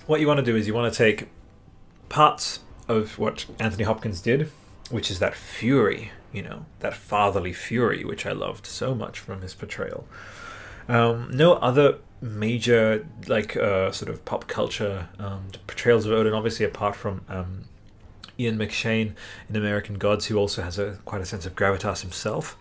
What 0.08 0.20
you 0.20 0.28
want 0.28 0.40
to 0.40 0.46
do 0.46 0.56
is 0.56 0.68
you 0.68 0.74
want 0.74 0.92
to 0.92 0.98
take 0.98 1.30
parts 2.10 2.60
of 2.88 3.20
what 3.20 3.46
Anthony 3.60 3.84
Hopkins 3.84 4.20
did, 4.20 4.52
which 4.90 5.12
is 5.12 5.20
that 5.20 5.36
fury, 5.36 6.12
you 6.34 6.42
know, 6.42 6.66
that 6.80 6.96
fatherly 6.96 7.54
fury, 7.54 8.04
which 8.04 8.26
I 8.26 8.32
loved 8.32 8.66
so 8.66 8.96
much 8.96 9.20
from 9.20 9.42
his 9.42 9.54
portrayal. 9.54 10.08
Um, 10.88 11.30
no 11.32 11.54
other 11.54 12.00
major 12.22 13.08
like 13.28 13.56
uh, 13.56 13.92
sort 13.92 14.10
of 14.10 14.24
pop 14.26 14.48
culture 14.48 15.08
um, 15.20 15.48
portrayals 15.68 16.06
of 16.06 16.12
Odin, 16.12 16.34
obviously 16.34 16.66
apart 16.66 16.96
from 16.96 17.22
um, 17.30 17.64
Ian 18.38 18.58
McShane 18.58 19.14
in 19.50 19.56
American 19.56 19.98
Gods, 19.98 20.28
who 20.28 20.38
also 20.38 20.62
has 20.62 20.78
a 20.78 21.00
quite 21.06 21.22
a 21.22 21.26
sense 21.26 21.46
of 21.46 21.56
gravitas 21.56 22.02
himself. 22.02 22.58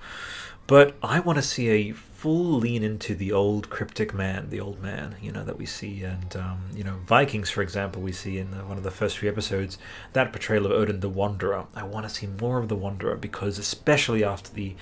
But 0.68 0.96
I 1.02 1.20
want 1.20 1.38
to 1.38 1.42
see 1.42 1.70
a 1.70 1.92
full 1.92 2.58
lean 2.58 2.82
into 2.82 3.14
the 3.14 3.32
old 3.32 3.70
cryptic 3.70 4.12
man, 4.12 4.50
the 4.50 4.60
old 4.60 4.82
man, 4.82 5.16
you 5.22 5.32
know, 5.32 5.42
that 5.42 5.56
we 5.56 5.64
see. 5.64 6.02
And, 6.02 6.36
um, 6.36 6.64
you 6.74 6.84
know, 6.84 6.96
Vikings, 7.06 7.48
for 7.48 7.62
example, 7.62 8.02
we 8.02 8.12
see 8.12 8.36
in 8.36 8.50
the, 8.50 8.58
one 8.58 8.76
of 8.76 8.82
the 8.82 8.90
first 8.90 9.16
few 9.16 9.30
episodes, 9.30 9.78
that 10.12 10.30
portrayal 10.30 10.66
of 10.66 10.72
Odin 10.72 11.00
the 11.00 11.08
Wanderer. 11.08 11.64
I 11.74 11.84
want 11.84 12.06
to 12.06 12.14
see 12.14 12.26
more 12.26 12.58
of 12.58 12.68
the 12.68 12.76
Wanderer 12.76 13.16
because, 13.16 13.58
especially 13.58 14.22
after 14.22 14.52
the 14.52 14.76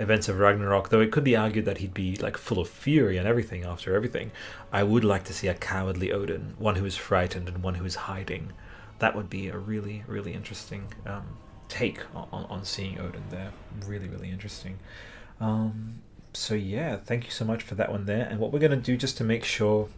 events 0.00 0.28
of 0.28 0.38
Ragnarok, 0.38 0.88
though 0.88 1.00
it 1.00 1.12
could 1.12 1.24
be 1.24 1.36
argued 1.36 1.64
that 1.66 1.78
he'd 1.78 1.94
be 1.94 2.16
like 2.16 2.36
full 2.36 2.58
of 2.58 2.68
fury 2.68 3.16
and 3.16 3.28
everything 3.28 3.64
after 3.64 3.94
everything, 3.94 4.32
I 4.72 4.82
would 4.82 5.04
like 5.04 5.24
to 5.24 5.34
see 5.34 5.48
a 5.48 5.54
cowardly 5.54 6.12
Odin, 6.12 6.54
one 6.58 6.76
who 6.76 6.84
is 6.84 6.96
frightened 6.96 7.48
and 7.48 7.62
one 7.62 7.74
who 7.74 7.84
is 7.84 7.94
hiding. 7.94 8.52
That 8.98 9.14
would 9.14 9.30
be 9.30 9.48
a 9.48 9.58
really, 9.58 10.04
really 10.06 10.32
interesting 10.32 10.92
um, 11.06 11.36
take 11.68 12.00
on, 12.14 12.46
on 12.48 12.64
seeing 12.64 12.98
Odin 12.98 13.24
there. 13.30 13.52
Really, 13.86 14.08
really 14.08 14.30
interesting. 14.30 14.78
Um, 15.40 16.02
so 16.32 16.54
yeah, 16.54 16.96
thank 16.96 17.24
you 17.24 17.30
so 17.30 17.44
much 17.44 17.62
for 17.62 17.74
that 17.76 17.90
one 17.90 18.06
there. 18.06 18.26
And 18.28 18.38
what 18.38 18.52
we're 18.52 18.58
going 18.58 18.70
to 18.72 18.76
do 18.76 18.96
just 18.96 19.16
to 19.18 19.24
make 19.24 19.44
sure 19.44 19.88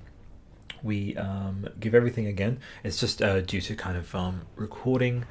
we 0.83 1.17
um, 1.17 1.69
give 1.79 1.95
everything 1.95 2.27
again, 2.27 2.59
it's 2.83 2.99
just 2.99 3.23
uh, 3.23 3.41
due 3.41 3.61
to 3.61 3.75
kind 3.75 3.97
of 3.97 4.15
um, 4.15 4.43
recording 4.57 5.25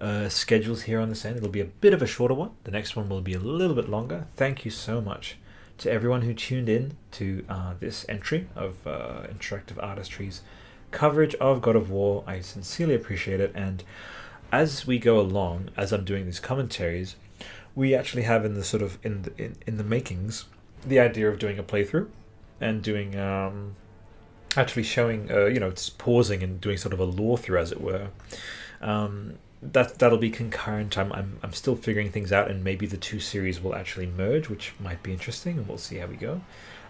uh, 0.00 0.28
schedules 0.28 0.82
here 0.82 1.00
on 1.00 1.08
this 1.08 1.24
end. 1.24 1.36
It'll 1.36 1.48
be 1.48 1.60
a 1.60 1.64
bit 1.64 1.92
of 1.92 2.02
a 2.02 2.06
shorter 2.06 2.34
one. 2.34 2.50
The 2.64 2.70
next 2.70 2.96
one 2.96 3.08
will 3.08 3.20
be 3.20 3.34
a 3.34 3.38
little 3.38 3.74
bit 3.74 3.88
longer. 3.88 4.26
Thank 4.36 4.64
you 4.64 4.70
so 4.70 5.00
much 5.00 5.36
to 5.78 5.90
everyone 5.90 6.22
who 6.22 6.34
tuned 6.34 6.68
in 6.68 6.96
to 7.12 7.44
uh, 7.48 7.74
this 7.78 8.04
entry 8.08 8.48
of 8.56 8.86
uh, 8.86 9.22
Interactive 9.32 9.82
Artistry's 9.82 10.42
coverage 10.90 11.34
of 11.36 11.62
God 11.62 11.76
of 11.76 11.90
War. 11.90 12.24
I 12.26 12.40
sincerely 12.40 12.94
appreciate 12.94 13.40
it. 13.40 13.52
And 13.54 13.84
as 14.50 14.86
we 14.86 14.98
go 14.98 15.20
along, 15.20 15.70
as 15.76 15.92
I'm 15.92 16.04
doing 16.04 16.26
these 16.26 16.40
commentaries, 16.40 17.16
we 17.74 17.94
actually 17.94 18.22
have 18.22 18.44
in 18.44 18.54
the 18.54 18.64
sort 18.64 18.82
of 18.82 18.98
in 19.04 19.22
the, 19.22 19.32
in, 19.38 19.56
in 19.66 19.76
the 19.76 19.84
makings 19.84 20.46
the 20.86 20.98
idea 20.98 21.28
of 21.28 21.38
doing 21.38 21.58
a 21.58 21.62
playthrough 21.62 22.08
and 22.60 22.82
doing 22.82 23.16
um, 23.18 23.76
actually 24.56 24.82
showing 24.82 25.30
uh, 25.30 25.46
you 25.46 25.60
know 25.60 25.68
it's 25.68 25.88
pausing 25.88 26.42
and 26.42 26.60
doing 26.60 26.76
sort 26.76 26.92
of 26.92 26.98
a 26.98 27.04
lore 27.04 27.38
through 27.38 27.58
as 27.58 27.70
it 27.70 27.80
were 27.80 28.08
um, 28.80 29.34
that 29.62 29.98
that'll 29.98 30.18
be 30.18 30.30
concurrent. 30.30 30.96
I'm, 30.96 31.12
I'm 31.12 31.38
I'm 31.42 31.52
still 31.52 31.76
figuring 31.76 32.10
things 32.10 32.32
out, 32.32 32.50
and 32.50 32.62
maybe 32.62 32.86
the 32.86 32.96
two 32.96 33.20
series 33.20 33.60
will 33.60 33.74
actually 33.74 34.06
merge, 34.06 34.48
which 34.48 34.72
might 34.80 35.02
be 35.02 35.12
interesting, 35.12 35.58
and 35.58 35.68
we'll 35.68 35.78
see 35.78 35.96
how 35.96 36.06
we 36.06 36.16
go. 36.16 36.40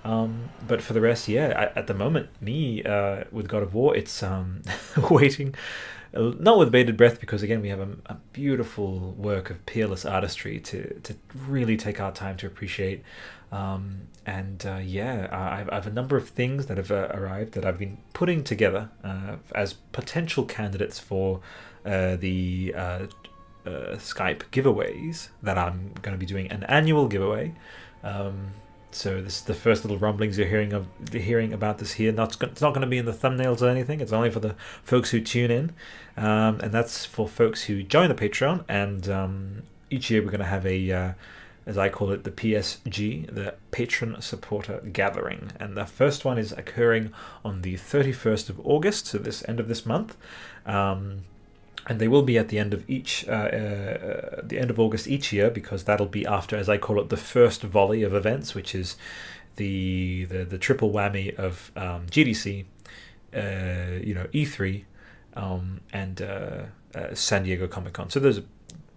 Um, 0.05 0.51
but 0.67 0.81
for 0.81 0.93
the 0.93 1.01
rest, 1.01 1.29
yeah, 1.29 1.49
at, 1.49 1.77
at 1.77 1.87
the 1.87 1.95
moment, 1.95 2.29
me 2.41 2.83
uh, 2.85 3.25
with 3.33 3.49
God 3.49 3.63
of 3.63 3.75
War, 3.75 3.97
it's 3.97 4.23
um, 4.23 4.63
waiting, 5.11 5.55
not 6.13 6.59
with 6.59 6.71
bated 6.71 6.97
breath, 6.97 7.21
because 7.21 7.43
again, 7.43 7.61
we 7.61 7.69
have 7.69 7.81
a, 7.81 7.89
a, 8.07 8.17
beautiful 8.33 9.13
work 9.13 9.51
of 9.51 9.65
peerless 9.67 10.05
artistry 10.07 10.59
to 10.61 10.99
to 11.01 11.15
really 11.47 11.77
take 11.77 12.01
our 12.01 12.13
time 12.13 12.37
to 12.39 12.47
appreciate. 12.47 13.03
Um, 13.51 14.09
and 14.27 14.65
uh, 14.67 14.81
yeah, 14.83 15.29
I've, 15.33 15.71
I 15.71 15.75
have 15.75 15.87
a 15.87 15.93
number 15.93 16.17
of 16.17 16.29
things 16.29 16.67
that 16.67 16.77
have 16.77 16.91
uh, 16.91 17.09
arrived 17.15 17.53
that 17.55 17.65
I've 17.65 17.79
been 17.79 17.99
putting 18.13 18.45
together 18.45 18.91
uh, 19.03 19.37
as 19.55 19.73
potential 19.93 20.45
candidates 20.45 20.99
for 20.99 21.41
uh, 21.87 22.17
the 22.17 22.75
uh, 22.77 23.07
uh, 23.65 23.97
Skype 23.97 24.43
giveaways 24.53 25.29
that 25.43 25.57
I'm 25.57 25.95
going 26.03 26.15
to 26.15 26.19
be 26.19 26.27
doing 26.27 26.51
an 26.51 26.65
annual 26.65 27.09
giveaway. 27.09 27.55
Um, 28.03 28.49
so 28.99 29.23
this 29.23 29.37
is 29.37 29.43
the 29.43 29.55
first 29.55 29.85
little 29.85 29.97
rumblings 29.97 30.39
you're 30.39 30.49
hearing 30.49 30.73
of 30.73 30.89
hearing 31.13 31.53
about 31.53 31.79
this 31.79 31.93
here. 31.93 32.11
Not 32.11 32.43
it's 32.43 32.61
not 32.61 32.71
going 32.71 32.81
to 32.81 32.89
be 32.89 32.99
in 32.99 33.05
the 33.05 33.13
thumbnails 33.13 33.63
or 33.63 33.69
anything. 33.69 34.01
It's 34.01 34.13
only 34.13 34.29
for 34.29 34.41
the 34.41 34.57
folks 34.83 35.11
who 35.11 35.21
tune 35.21 35.53
in, 35.53 35.73
um, 36.17 36.59
and 36.59 36.73
that's 36.73 37.05
for 37.05 37.29
folks 37.29 37.63
who 37.65 37.85
join 37.85 38.09
the 38.09 38.15
Patreon. 38.17 38.65
And 38.69 39.09
um, 39.09 39.63
each 39.89 40.11
year 40.11 40.21
we're 40.21 40.33
going 40.33 40.41
to 40.41 40.47
have 40.47 40.67
a, 40.67 40.91
uh, 40.91 41.13
as 41.65 41.79
I 41.79 41.91
call 41.91 42.11
it, 42.11 42.25
the 42.25 42.33
PSG, 42.33 43.33
the 43.33 43.55
Patron 43.71 44.21
Supporter 44.21 44.81
Gathering. 44.93 45.53
And 45.61 45.77
the 45.77 45.87
first 45.87 46.25
one 46.25 46.37
is 46.37 46.51
occurring 46.51 47.13
on 47.45 47.63
the 47.63 47.75
31st 47.75 48.51
of 48.51 48.67
August, 48.67 49.07
so 49.07 49.19
this 49.19 49.49
end 49.49 49.61
of 49.61 49.69
this 49.69 49.87
month. 49.87 50.17
Um, 50.67 51.21
and 51.89 51.99
they 51.99 52.09
will 52.09 52.23
be 52.23 52.37
at 52.37 52.49
the 52.49 52.59
end 52.59 52.75
of 52.75 52.89
each 52.89 53.27
uh, 53.29 53.33
uh, 53.33 54.41
the 54.43 54.59
end 54.59 54.71
of 54.71 54.79
August 54.79 55.09
each 55.09 55.33
year 55.33 55.51
because 55.51 55.85
that'll 55.85 56.07
be 56.07 56.27
after, 56.27 56.55
as 56.55 56.69
I 56.69 56.77
call 56.77 57.01
it, 57.01 57.09
the 57.09 57.17
first 57.17 57.63
volley 57.63 58.03
of 58.03 58.15
events, 58.15 58.55
which 58.55 58.75
is 58.75 58.97
the 59.57 60.27
the, 60.27 60.45
the 60.45 60.59
triple 60.59 60.91
whammy 60.91 61.35
of 61.35 61.73
um, 61.77 62.07
GDC, 62.07 62.67
uh, 63.35 64.05
you 64.05 64.15
know, 64.15 64.27
E3, 64.35 64.85
um, 65.35 65.81
and 65.93 66.21
uh, 66.21 66.63
uh, 66.95 67.15
San 67.15 67.45
Diego 67.45 67.67
Comic 67.67 67.95
Con. 67.95 68.11
So 68.11 68.21
there's 68.21 68.43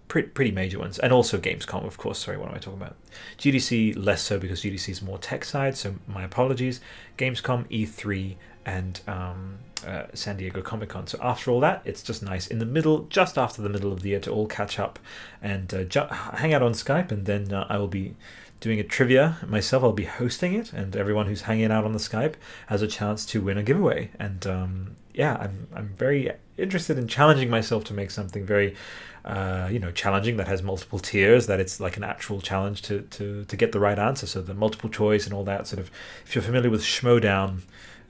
pretty, 0.08 0.28
pretty 0.28 0.50
major 0.50 0.78
ones, 0.78 0.98
and 0.98 1.14
also 1.14 1.38
Gamescom, 1.38 1.86
of 1.86 1.96
course. 1.96 2.18
Sorry, 2.18 2.36
what 2.36 2.50
am 2.50 2.54
I 2.54 2.58
talking 2.58 2.80
about? 2.82 2.96
GDC 3.38 3.96
less 3.96 4.20
so 4.20 4.38
because 4.38 4.60
GDC 4.60 4.90
is 4.90 5.00
more 5.00 5.16
tech 5.16 5.46
side, 5.46 5.78
so 5.78 5.94
my 6.06 6.24
apologies. 6.24 6.82
Gamescom, 7.16 7.66
E3, 7.70 8.36
and 8.64 9.00
um, 9.06 9.58
uh, 9.86 10.04
San 10.14 10.36
Diego 10.36 10.62
Comic 10.62 10.90
Con. 10.90 11.06
So 11.06 11.18
after 11.22 11.50
all 11.50 11.60
that, 11.60 11.82
it's 11.84 12.02
just 12.02 12.22
nice 12.22 12.46
in 12.46 12.58
the 12.58 12.66
middle, 12.66 13.04
just 13.04 13.36
after 13.36 13.62
the 13.62 13.68
middle 13.68 13.92
of 13.92 14.02
the 14.02 14.10
year, 14.10 14.20
to 14.20 14.30
all 14.30 14.46
catch 14.46 14.78
up 14.78 14.98
and 15.40 15.72
uh, 15.74 15.84
ju- 15.84 16.06
hang 16.10 16.54
out 16.54 16.62
on 16.62 16.72
Skype, 16.72 17.10
and 17.10 17.26
then 17.26 17.52
uh, 17.52 17.66
I 17.68 17.78
will 17.78 17.88
be 17.88 18.14
doing 18.60 18.78
a 18.78 18.84
trivia 18.84 19.38
myself. 19.46 19.82
I'll 19.82 19.92
be 19.92 20.04
hosting 20.04 20.54
it, 20.54 20.72
and 20.72 20.94
everyone 20.96 21.26
who's 21.26 21.42
hanging 21.42 21.72
out 21.72 21.84
on 21.84 21.92
the 21.92 21.98
Skype 21.98 22.34
has 22.68 22.80
a 22.80 22.86
chance 22.86 23.26
to 23.26 23.40
win 23.40 23.58
a 23.58 23.62
giveaway. 23.62 24.10
And 24.18 24.46
um, 24.46 24.96
yeah, 25.12 25.36
I'm 25.36 25.66
I'm 25.74 25.88
very 25.88 26.30
interested 26.56 26.96
in 26.96 27.08
challenging 27.08 27.50
myself 27.50 27.82
to 27.84 27.94
make 27.94 28.10
something 28.12 28.46
very, 28.46 28.76
uh, 29.24 29.68
you 29.70 29.80
know, 29.80 29.90
challenging 29.90 30.36
that 30.36 30.46
has 30.46 30.62
multiple 30.62 31.00
tiers. 31.00 31.48
That 31.48 31.58
it's 31.58 31.80
like 31.80 31.96
an 31.96 32.04
actual 32.04 32.40
challenge 32.40 32.82
to 32.82 33.02
to 33.02 33.44
to 33.44 33.56
get 33.56 33.72
the 33.72 33.80
right 33.80 33.98
answer. 33.98 34.26
So 34.26 34.40
the 34.40 34.54
multiple 34.54 34.88
choice 34.88 35.26
and 35.26 35.34
all 35.34 35.44
that 35.44 35.66
sort 35.66 35.80
of. 35.80 35.90
If 36.24 36.36
you're 36.36 36.42
familiar 36.42 36.70
with 36.70 36.82
Schmoedown, 36.82 37.62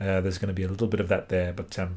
uh, 0.03 0.21
there's 0.21 0.39
going 0.39 0.49
to 0.49 0.55
be 0.55 0.65
a 0.65 0.69
little 0.69 0.89
bit 0.89 1.01
of 1.01 1.09
that 1.09 1.29
there, 1.29 1.53
but. 1.53 1.79
Um, 1.79 1.97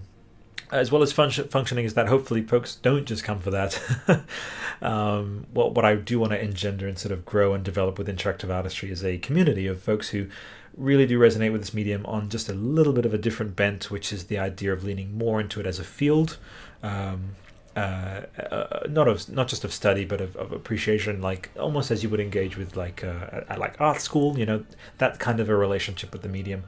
as 0.71 0.91
well 0.91 1.03
as 1.03 1.11
function, 1.11 1.47
functioning 1.47 1.85
is 1.85 1.93
that 1.93 2.07
hopefully 2.07 2.41
folks 2.41 2.75
don't 2.75 3.05
just 3.05 3.23
come 3.23 3.39
for 3.39 3.51
that. 3.51 3.79
um, 4.81 5.45
what 5.53 5.75
what 5.75 5.85
I 5.85 5.95
do 5.95 6.19
want 6.19 6.31
to 6.31 6.43
engender 6.43 6.87
and 6.87 6.97
sort 6.97 7.11
of 7.11 7.23
grow 7.23 7.53
and 7.53 7.63
develop 7.63 7.97
with 7.97 8.07
interactive 8.07 8.49
artistry 8.49 8.89
is 8.89 9.05
a 9.05 9.19
community 9.19 9.67
of 9.67 9.81
folks 9.81 10.09
who 10.09 10.27
really 10.75 11.05
do 11.05 11.19
resonate 11.19 11.51
with 11.51 11.61
this 11.61 11.73
medium 11.73 12.05
on 12.05 12.29
just 12.29 12.49
a 12.49 12.53
little 12.53 12.93
bit 12.93 13.05
of 13.05 13.13
a 13.13 13.17
different 13.17 13.55
bent, 13.55 13.91
which 13.91 14.11
is 14.11 14.25
the 14.25 14.37
idea 14.37 14.73
of 14.73 14.83
leaning 14.83 15.17
more 15.17 15.39
into 15.39 15.59
it 15.59 15.67
as 15.67 15.79
a 15.79 15.83
field. 15.83 16.37
Um, 16.83 17.35
uh, 17.75 18.21
uh, 18.39 18.87
not 18.89 19.05
of 19.05 19.27
not 19.27 19.49
just 19.49 19.65
of 19.65 19.73
study 19.73 20.05
but 20.05 20.21
of, 20.21 20.33
of 20.37 20.53
appreciation 20.53 21.21
like 21.21 21.49
almost 21.59 21.91
as 21.91 22.03
you 22.03 22.07
would 22.07 22.21
engage 22.21 22.55
with 22.55 22.77
like 22.77 23.03
uh, 23.03 23.41
at 23.49 23.59
like 23.59 23.75
art 23.81 23.99
school 23.99 24.39
you 24.39 24.45
know 24.45 24.63
that 24.97 25.19
kind 25.19 25.41
of 25.41 25.49
a 25.49 25.55
relationship 25.57 26.13
with 26.13 26.21
the 26.21 26.29
medium 26.29 26.63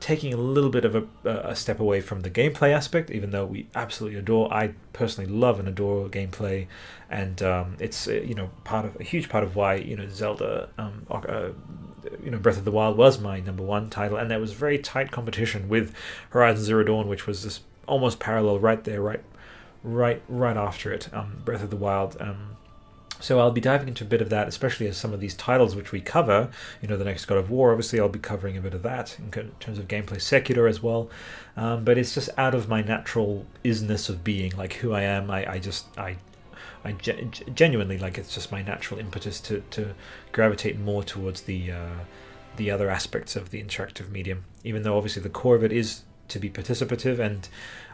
taking 0.00 0.32
a 0.32 0.36
little 0.36 0.70
bit 0.70 0.84
of 0.84 0.94
a, 0.96 1.04
a 1.24 1.54
step 1.54 1.78
away 1.78 2.00
from 2.00 2.22
the 2.22 2.30
gameplay 2.30 2.72
aspect, 2.72 3.10
even 3.10 3.30
though 3.30 3.44
we 3.44 3.68
absolutely 3.74 4.18
adore. 4.18 4.52
I 4.52 4.72
personally 4.92 5.30
love 5.30 5.58
and 5.58 5.68
adore 5.68 6.08
gameplay, 6.08 6.66
and 7.10 7.42
um, 7.42 7.76
it's 7.78 8.08
uh, 8.08 8.12
you 8.12 8.34
know 8.34 8.50
part 8.64 8.86
of 8.86 8.98
a 8.98 9.04
huge 9.04 9.28
part 9.28 9.44
of 9.44 9.54
why 9.54 9.74
you 9.74 9.96
know 9.96 10.08
Zelda, 10.08 10.70
um, 10.78 11.06
uh, 11.10 11.50
you 12.24 12.30
know 12.30 12.38
Breath 12.38 12.56
of 12.56 12.64
the 12.64 12.70
Wild 12.70 12.96
was 12.96 13.20
my 13.20 13.40
number 13.40 13.62
one 13.62 13.90
title, 13.90 14.16
and 14.16 14.30
there 14.30 14.40
was 14.40 14.52
very 14.52 14.78
tight 14.78 15.10
competition 15.10 15.68
with 15.68 15.94
Horizon 16.30 16.64
Zero 16.64 16.82
Dawn, 16.82 17.06
which 17.06 17.26
was 17.26 17.60
almost 17.86 18.18
parallel 18.18 18.58
right 18.58 18.82
there, 18.82 19.02
right, 19.02 19.22
right, 19.82 20.22
right 20.28 20.56
after 20.56 20.92
it. 20.92 21.12
Um, 21.12 21.42
Breath 21.44 21.62
of 21.62 21.70
the 21.70 21.76
Wild. 21.76 22.16
Um, 22.20 22.56
so 23.20 23.38
I'll 23.38 23.50
be 23.50 23.60
diving 23.60 23.88
into 23.88 24.04
a 24.04 24.06
bit 24.06 24.22
of 24.22 24.30
that, 24.30 24.48
especially 24.48 24.86
as 24.86 24.96
some 24.96 25.12
of 25.12 25.20
these 25.20 25.34
titles 25.34 25.76
which 25.76 25.92
we 25.92 26.00
cover, 26.00 26.50
you 26.80 26.88
know, 26.88 26.96
the 26.96 27.04
next 27.04 27.26
God 27.26 27.38
of 27.38 27.50
War, 27.50 27.70
obviously 27.70 28.00
I'll 28.00 28.08
be 28.08 28.18
covering 28.18 28.56
a 28.56 28.60
bit 28.60 28.74
of 28.74 28.82
that 28.82 29.16
in 29.18 29.30
terms 29.30 29.78
of 29.78 29.86
gameplay, 29.88 30.20
secular 30.20 30.66
as 30.66 30.82
well. 30.82 31.10
Um, 31.56 31.84
but 31.84 31.98
it's 31.98 32.14
just 32.14 32.30
out 32.36 32.54
of 32.54 32.68
my 32.68 32.82
natural 32.82 33.46
isness 33.64 34.08
of 34.08 34.24
being, 34.24 34.56
like 34.56 34.74
who 34.74 34.92
I 34.92 35.02
am. 35.02 35.30
I, 35.30 35.52
I 35.52 35.58
just, 35.58 35.86
I, 35.98 36.16
I 36.84 36.92
genuinely 36.92 37.98
like 37.98 38.16
it's 38.16 38.34
just 38.34 38.50
my 38.50 38.62
natural 38.62 38.98
impetus 38.98 39.40
to, 39.42 39.62
to 39.70 39.94
gravitate 40.32 40.78
more 40.78 41.04
towards 41.04 41.42
the, 41.42 41.72
uh, 41.72 41.98
the 42.56 42.70
other 42.70 42.90
aspects 42.90 43.36
of 43.36 43.50
the 43.50 43.62
interactive 43.62 44.10
medium, 44.10 44.44
even 44.64 44.82
though 44.82 44.96
obviously 44.96 45.22
the 45.22 45.28
core 45.28 45.56
of 45.56 45.64
it 45.64 45.72
is 45.72 46.02
to 46.28 46.38
be 46.38 46.48
participative 46.48 47.18
and 47.18 47.48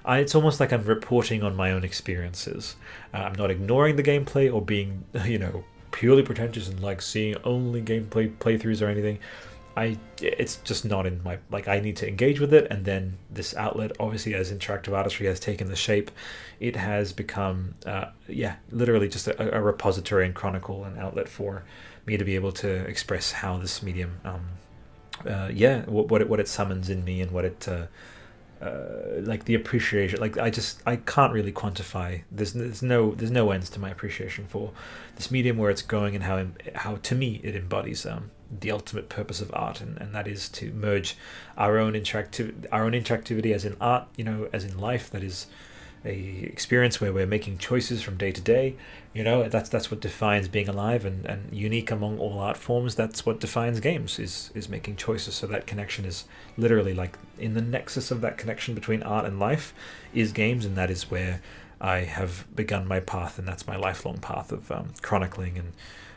I, 0.06 0.18
it's 0.18 0.34
almost 0.34 0.60
like 0.60 0.72
I'm 0.72 0.84
reporting 0.84 1.42
on 1.42 1.56
my 1.56 1.72
own 1.72 1.84
experiences. 1.84 2.76
Uh, 3.12 3.18
I'm 3.18 3.34
not 3.34 3.50
ignoring 3.50 3.96
the 3.96 4.04
gameplay 4.04 4.52
or 4.52 4.62
being, 4.62 5.04
you 5.24 5.38
know, 5.38 5.64
purely 5.90 6.22
pretentious 6.22 6.68
and 6.68 6.80
like 6.80 7.02
seeing 7.02 7.36
only 7.44 7.82
gameplay 7.82 8.34
playthroughs 8.36 8.80
or 8.80 8.86
anything. 8.86 9.18
I 9.76 9.98
it's 10.22 10.56
just 10.56 10.86
not 10.86 11.06
in 11.06 11.22
my 11.22 11.38
like 11.50 11.68
I 11.68 11.80
need 11.80 11.96
to 11.96 12.08
engage 12.08 12.40
with 12.40 12.54
it 12.54 12.66
and 12.70 12.86
then 12.86 13.18
this 13.30 13.54
outlet 13.56 13.92
obviously 14.00 14.34
as 14.34 14.50
interactive 14.50 14.94
artistry 14.94 15.26
has 15.26 15.38
taken 15.38 15.68
the 15.68 15.76
shape 15.76 16.10
it 16.60 16.76
has 16.76 17.12
become 17.12 17.74
uh, 17.84 18.06
yeah 18.26 18.56
literally 18.70 19.08
just 19.08 19.28
a, 19.28 19.54
a, 19.54 19.60
repository 19.60 20.24
and 20.24 20.34
chronicle 20.34 20.84
and 20.84 20.98
outlet 20.98 21.28
for 21.28 21.62
me 22.06 22.16
to 22.16 22.24
be 22.24 22.36
able 22.36 22.52
to 22.52 22.70
express 22.86 23.32
how 23.32 23.58
this 23.58 23.82
medium 23.82 24.18
um, 24.24 24.46
uh, 25.28 25.50
yeah 25.52 25.82
what, 25.82 26.08
what 26.08 26.22
it 26.22 26.28
what 26.30 26.40
it 26.40 26.48
summons 26.48 26.88
in 26.88 27.04
me 27.04 27.20
and 27.20 27.30
what 27.30 27.44
it 27.44 27.68
uh, 27.68 27.84
uh, 28.60 29.20
like 29.20 29.44
the 29.44 29.54
appreciation 29.54 30.18
like 30.18 30.38
i 30.38 30.48
just 30.48 30.80
i 30.86 30.96
can't 30.96 31.32
really 31.32 31.52
quantify. 31.52 32.22
There's, 32.30 32.54
there's 32.54 32.82
no 32.82 33.14
there's 33.14 33.30
no 33.30 33.50
ends 33.50 33.68
to 33.70 33.80
my 33.80 33.90
appreciation 33.90 34.46
for 34.46 34.72
this 35.16 35.30
medium 35.30 35.58
where 35.58 35.70
it's 35.70 35.82
going 35.82 36.14
and 36.14 36.24
how 36.24 36.46
how 36.74 36.96
to 36.96 37.14
me 37.14 37.40
it 37.42 37.54
embodies 37.54 38.06
um, 38.06 38.30
the 38.50 38.70
ultimate 38.70 39.08
purpose 39.08 39.40
of 39.40 39.50
art 39.52 39.80
and, 39.80 39.98
and 39.98 40.14
that 40.14 40.26
is 40.26 40.48
to 40.48 40.72
merge 40.72 41.16
our 41.58 41.78
own 41.78 41.92
interactive 41.92 42.64
our 42.72 42.84
own 42.84 42.92
interactivity 42.92 43.52
as 43.52 43.64
in 43.64 43.76
art 43.80 44.06
you 44.16 44.24
know 44.24 44.48
as 44.52 44.64
in 44.64 44.78
life 44.78 45.10
that 45.10 45.22
is 45.22 45.46
a 46.06 46.44
experience 46.44 47.00
where 47.00 47.12
we're 47.12 47.26
making 47.26 47.58
choices 47.58 48.02
from 48.02 48.16
day 48.16 48.32
to 48.32 48.40
day. 48.40 48.76
You 49.12 49.24
know, 49.24 49.48
that's 49.48 49.68
that's 49.68 49.90
what 49.90 50.00
defines 50.00 50.48
being 50.48 50.68
alive 50.68 51.04
and, 51.04 51.26
and 51.26 51.52
unique 51.52 51.90
among 51.90 52.18
all 52.18 52.38
art 52.38 52.56
forms. 52.56 52.94
That's 52.94 53.26
what 53.26 53.40
defines 53.40 53.80
games 53.80 54.18
is 54.18 54.50
is 54.54 54.68
making 54.68 54.96
choices. 54.96 55.34
So 55.34 55.46
that 55.48 55.66
connection 55.66 56.04
is 56.04 56.24
literally 56.56 56.94
like 56.94 57.18
in 57.38 57.54
the 57.54 57.62
nexus 57.62 58.10
of 58.10 58.20
that 58.20 58.38
connection 58.38 58.74
between 58.74 59.02
art 59.02 59.26
and 59.26 59.38
life 59.38 59.74
is 60.14 60.32
games, 60.32 60.64
and 60.64 60.76
that 60.76 60.90
is 60.90 61.10
where 61.10 61.40
I 61.80 61.98
have 61.98 62.46
begun 62.54 62.86
my 62.86 63.00
path, 63.00 63.38
and 63.38 63.46
that's 63.46 63.66
my 63.66 63.76
lifelong 63.76 64.18
path 64.18 64.52
of 64.52 64.70
um, 64.70 64.90
chronicling 65.02 65.58
and 65.58 65.72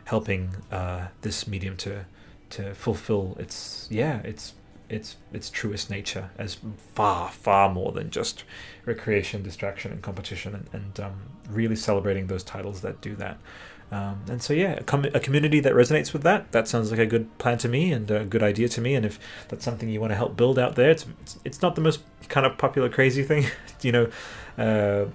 helping 0.06 0.50
uh, 0.72 1.08
this 1.22 1.48
medium 1.48 1.78
to 1.78 2.06
to 2.52 2.74
fulfill 2.74 3.36
its 3.40 3.88
yeah 3.92 4.20
its 4.20 4.54
its 4.90 5.18
its 5.32 5.50
truest 5.50 5.90
nature 5.90 6.30
as 6.38 6.58
far 6.96 7.30
far 7.30 7.70
more 7.70 7.92
than 7.92 8.10
just 8.10 8.44
recreation, 8.86 9.44
distraction, 9.44 9.92
and 9.92 10.02
competition, 10.02 10.56
and, 10.56 10.70
and 10.74 11.00
um, 11.00 11.22
really 11.50 11.76
celebrating 11.76 12.28
those 12.28 12.44
titles 12.44 12.82
that 12.82 13.02
do 13.02 13.16
that. 13.16 13.38
Um, 13.92 14.22
and 14.30 14.42
so 14.42 14.54
yeah, 14.54 14.74
a, 14.74 14.84
com- 14.84 15.06
a, 15.06 15.20
community 15.20 15.60
that 15.62 15.74
resonates 15.74 16.14
with 16.14 16.22
that 16.22 16.52
that 16.52 16.68
sounds 16.68 16.92
like 16.92 17.00
a 17.00 17.08
good 17.08 17.36
plan 17.40 17.58
to 17.60 17.68
me 17.68 17.92
and 17.92 18.10
a 18.12 18.24
good 18.24 18.44
idea 18.44 18.70
to 18.70 18.82
me. 18.82 18.94
And 18.94 19.04
if 19.04 19.20
that's 19.48 19.66
something 19.66 19.90
you 19.90 20.00
want 20.00 20.12
to 20.12 20.16
help 20.16 20.38
build 20.38 20.60
out 20.60 20.76
there, 20.76 20.92
it's 20.92 21.06
it's, 21.22 21.40
it's 21.44 21.62
not 21.62 21.76
the 21.76 21.82
most 21.82 22.02
kind 22.28 22.46
of 22.46 22.58
popular 22.58 22.90
crazy 22.90 23.24
thing, 23.24 23.46
you 23.82 23.92
know. 23.92 24.10
Uh, 24.58 25.06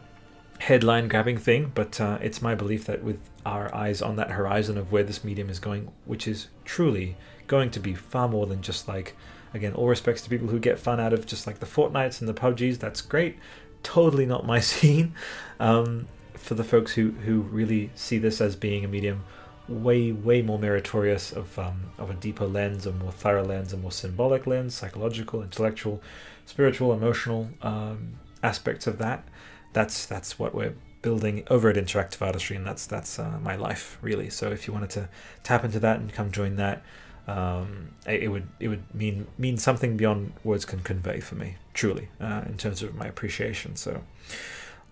headline 0.61 1.09
grabbing 1.09 1.37
thing, 1.37 1.71
but 1.75 2.01
uh, 2.01 2.17
it's 2.23 2.41
my 2.41 2.55
belief 2.55 2.87
that 2.87 3.03
with 3.03 3.19
our 3.45 3.75
eyes 3.75 4.01
on 4.01 4.17
that 4.17 4.31
horizon 4.31 4.79
of 4.79 4.91
where 4.91 5.03
this 5.03 5.23
medium 5.23 5.51
is 5.51 5.59
going, 5.59 5.91
which 6.07 6.27
is 6.27 6.49
truly 6.65 7.17
going 7.47 7.71
to 7.71 7.81
be 7.81 7.95
far 7.95 8.29
more 8.29 8.47
than 8.47 8.63
just 8.63 8.89
like 8.89 9.15
Again, 9.55 9.73
all 9.73 9.88
respects 9.88 10.21
to 10.23 10.31
people 10.31 10.49
who 10.49 10.59
get 10.59 10.79
fun 10.79 11.01
out 11.01 11.12
of 11.12 11.27
just 11.27 11.47
like 11.47 11.61
the 11.61 11.67
Fortnites 11.67 12.21
and 12.21 12.29
the 12.29 12.35
PUBGs. 12.35 12.79
That's 12.79 13.01
great. 13.01 13.38
Totally 13.83 14.27
not 14.27 14.45
my 14.45 14.61
scene. 14.73 15.14
Um, 15.59 16.09
for 16.35 16.55
the 16.55 16.64
folks 16.64 16.93
who 16.93 17.11
who 17.11 17.40
really 17.40 17.90
see 17.95 18.19
this 18.19 18.40
as 18.40 18.55
being 18.55 18.85
a 18.85 18.88
medium 18.88 19.25
way 19.69 20.12
way 20.12 20.43
more 20.43 20.59
meritorious 20.59 21.33
of 21.33 21.59
um, 21.59 21.93
of 21.99 22.11
a 22.11 22.14
deeper 22.14 22.47
lens, 22.47 22.87
a 22.87 22.93
more 22.93 23.12
thorough 23.12 23.45
lens, 23.45 23.73
a 23.73 23.77
more 23.77 23.93
symbolic 23.93 24.47
lens, 24.47 24.75
psychological, 24.75 25.43
intellectual, 25.43 26.03
spiritual, 26.45 26.93
emotional 26.93 27.49
um, 27.62 28.19
aspects 28.43 28.87
of 28.87 28.99
that. 28.99 29.27
That's 29.73 30.07
that's 30.07 30.38
what 30.38 30.55
we're 30.55 30.75
building 31.03 31.45
over 31.49 31.69
at 31.69 31.77
Interactive 31.77 32.21
Artistry, 32.23 32.57
and 32.57 32.67
that's 32.67 32.87
that's 32.87 33.19
uh, 33.19 33.38
my 33.43 33.57
life 33.57 33.99
really. 34.03 34.31
So 34.31 34.51
if 34.51 34.67
you 34.67 34.73
wanted 34.73 34.90
to 34.90 35.09
tap 35.43 35.64
into 35.64 35.81
that 35.81 35.99
and 35.99 36.12
come 36.12 36.31
join 36.31 36.57
that, 36.57 36.83
um, 37.27 37.89
it, 38.07 38.31
would 38.31 38.47
it 38.61 38.69
would 38.69 38.83
mean 38.95 39.27
mean 39.39 39.57
something 39.57 39.97
beyond 39.97 40.33
words 40.43 40.65
can 40.65 40.81
convey 40.81 41.21
for 41.21 41.37
me, 41.37 41.57
truly, 41.73 42.09
uh, 42.21 42.43
in 42.47 42.57
terms 42.57 42.83
of 42.83 42.95
my 42.95 43.07
appreciation. 43.07 43.77
So 43.77 44.03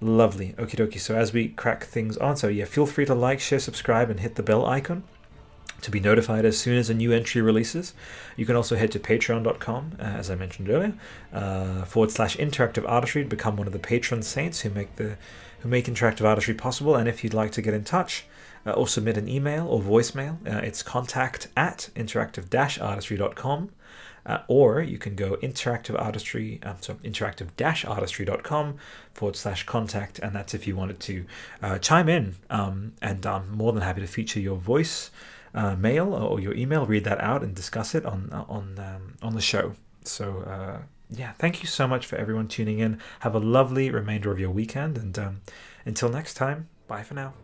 lovely, 0.00 0.54
okie 0.58 0.76
dokie. 0.76 1.00
So 1.00 1.14
as 1.14 1.32
we 1.32 1.48
crack 1.48 1.84
things 1.84 2.16
on, 2.16 2.36
so 2.36 2.48
yeah, 2.48 2.64
feel 2.64 2.86
free 2.86 3.04
to 3.06 3.14
like, 3.14 3.40
share, 3.40 3.58
subscribe, 3.58 4.10
and 4.10 4.20
hit 4.20 4.36
the 4.36 4.42
bell 4.42 4.66
icon 4.66 5.04
to 5.82 5.90
be 5.90 6.00
notified 6.00 6.44
as 6.44 6.56
soon 6.56 6.78
as 6.78 6.88
a 6.88 6.94
new 6.94 7.12
entry 7.12 7.42
releases. 7.42 7.92
You 8.36 8.46
can 8.46 8.56
also 8.56 8.76
head 8.76 8.92
to 8.92 9.00
patreon.com, 9.00 9.96
uh, 9.98 10.02
as 10.02 10.30
I 10.30 10.36
mentioned 10.36 10.70
earlier, 10.70 10.94
uh, 11.32 11.84
forward 11.84 12.10
slash 12.10 12.36
interactive 12.36 12.88
artistry 12.88 13.24
to 13.24 13.28
become 13.28 13.56
one 13.56 13.66
of 13.66 13.72
the 13.72 13.78
patron 13.78 14.22
saints 14.22 14.60
who 14.60 14.70
make 14.70 14.96
the 14.96 15.16
who 15.62 15.68
make 15.68 15.86
interactive 15.86 16.24
artistry 16.24 16.54
possible. 16.54 16.94
And 16.94 17.08
if 17.08 17.24
you'd 17.24 17.34
like 17.34 17.52
to 17.52 17.62
get 17.62 17.74
in 17.74 17.84
touch, 17.84 18.26
uh, 18.66 18.70
or 18.72 18.86
submit 18.86 19.16
an 19.16 19.28
email 19.28 19.66
or 19.66 19.80
voicemail. 19.80 20.36
Uh, 20.46 20.58
it's 20.58 20.82
contact 20.82 21.48
at 21.56 21.90
interactive-artistry.com. 21.96 23.70
Uh, 24.24 24.38
or 24.46 24.80
you 24.80 24.98
can 24.98 25.16
go 25.16 25.36
interactive 25.42 26.00
artistry, 26.00 26.60
um, 26.62 26.76
so 26.80 26.94
interactive-artistry.com 26.94 28.76
forward 29.12 29.34
slash 29.34 29.66
contact, 29.66 30.20
and 30.20 30.32
that's 30.32 30.54
if 30.54 30.64
you 30.64 30.76
wanted 30.76 31.00
to 31.00 31.24
uh, 31.60 31.76
chime 31.78 32.08
in. 32.08 32.36
Um, 32.48 32.92
and 33.02 33.26
I'm 33.26 33.50
more 33.50 33.72
than 33.72 33.82
happy 33.82 34.00
to 34.00 34.06
feature 34.06 34.38
your 34.38 34.58
voice 34.58 35.10
uh, 35.56 35.74
mail 35.74 36.14
or 36.14 36.38
your 36.38 36.54
email, 36.54 36.86
read 36.86 37.02
that 37.02 37.20
out, 37.20 37.42
and 37.42 37.52
discuss 37.52 37.96
it 37.96 38.06
on 38.06 38.28
uh, 38.30 38.44
on 38.48 38.78
um, 38.78 39.16
on 39.22 39.34
the 39.34 39.40
show. 39.40 39.74
So 40.04 40.38
uh, 40.42 40.82
yeah, 41.14 41.32
thank 41.32 41.62
you 41.62 41.68
so 41.68 41.86
much 41.86 42.06
for 42.06 42.16
everyone 42.16 42.48
tuning 42.48 42.78
in. 42.78 43.00
Have 43.20 43.34
a 43.34 43.38
lovely 43.38 43.90
remainder 43.90 44.32
of 44.32 44.38
your 44.38 44.50
weekend, 44.50 44.96
and 44.98 45.18
um, 45.18 45.40
until 45.84 46.08
next 46.08 46.34
time, 46.34 46.68
bye 46.86 47.02
for 47.02 47.14
now. 47.14 47.34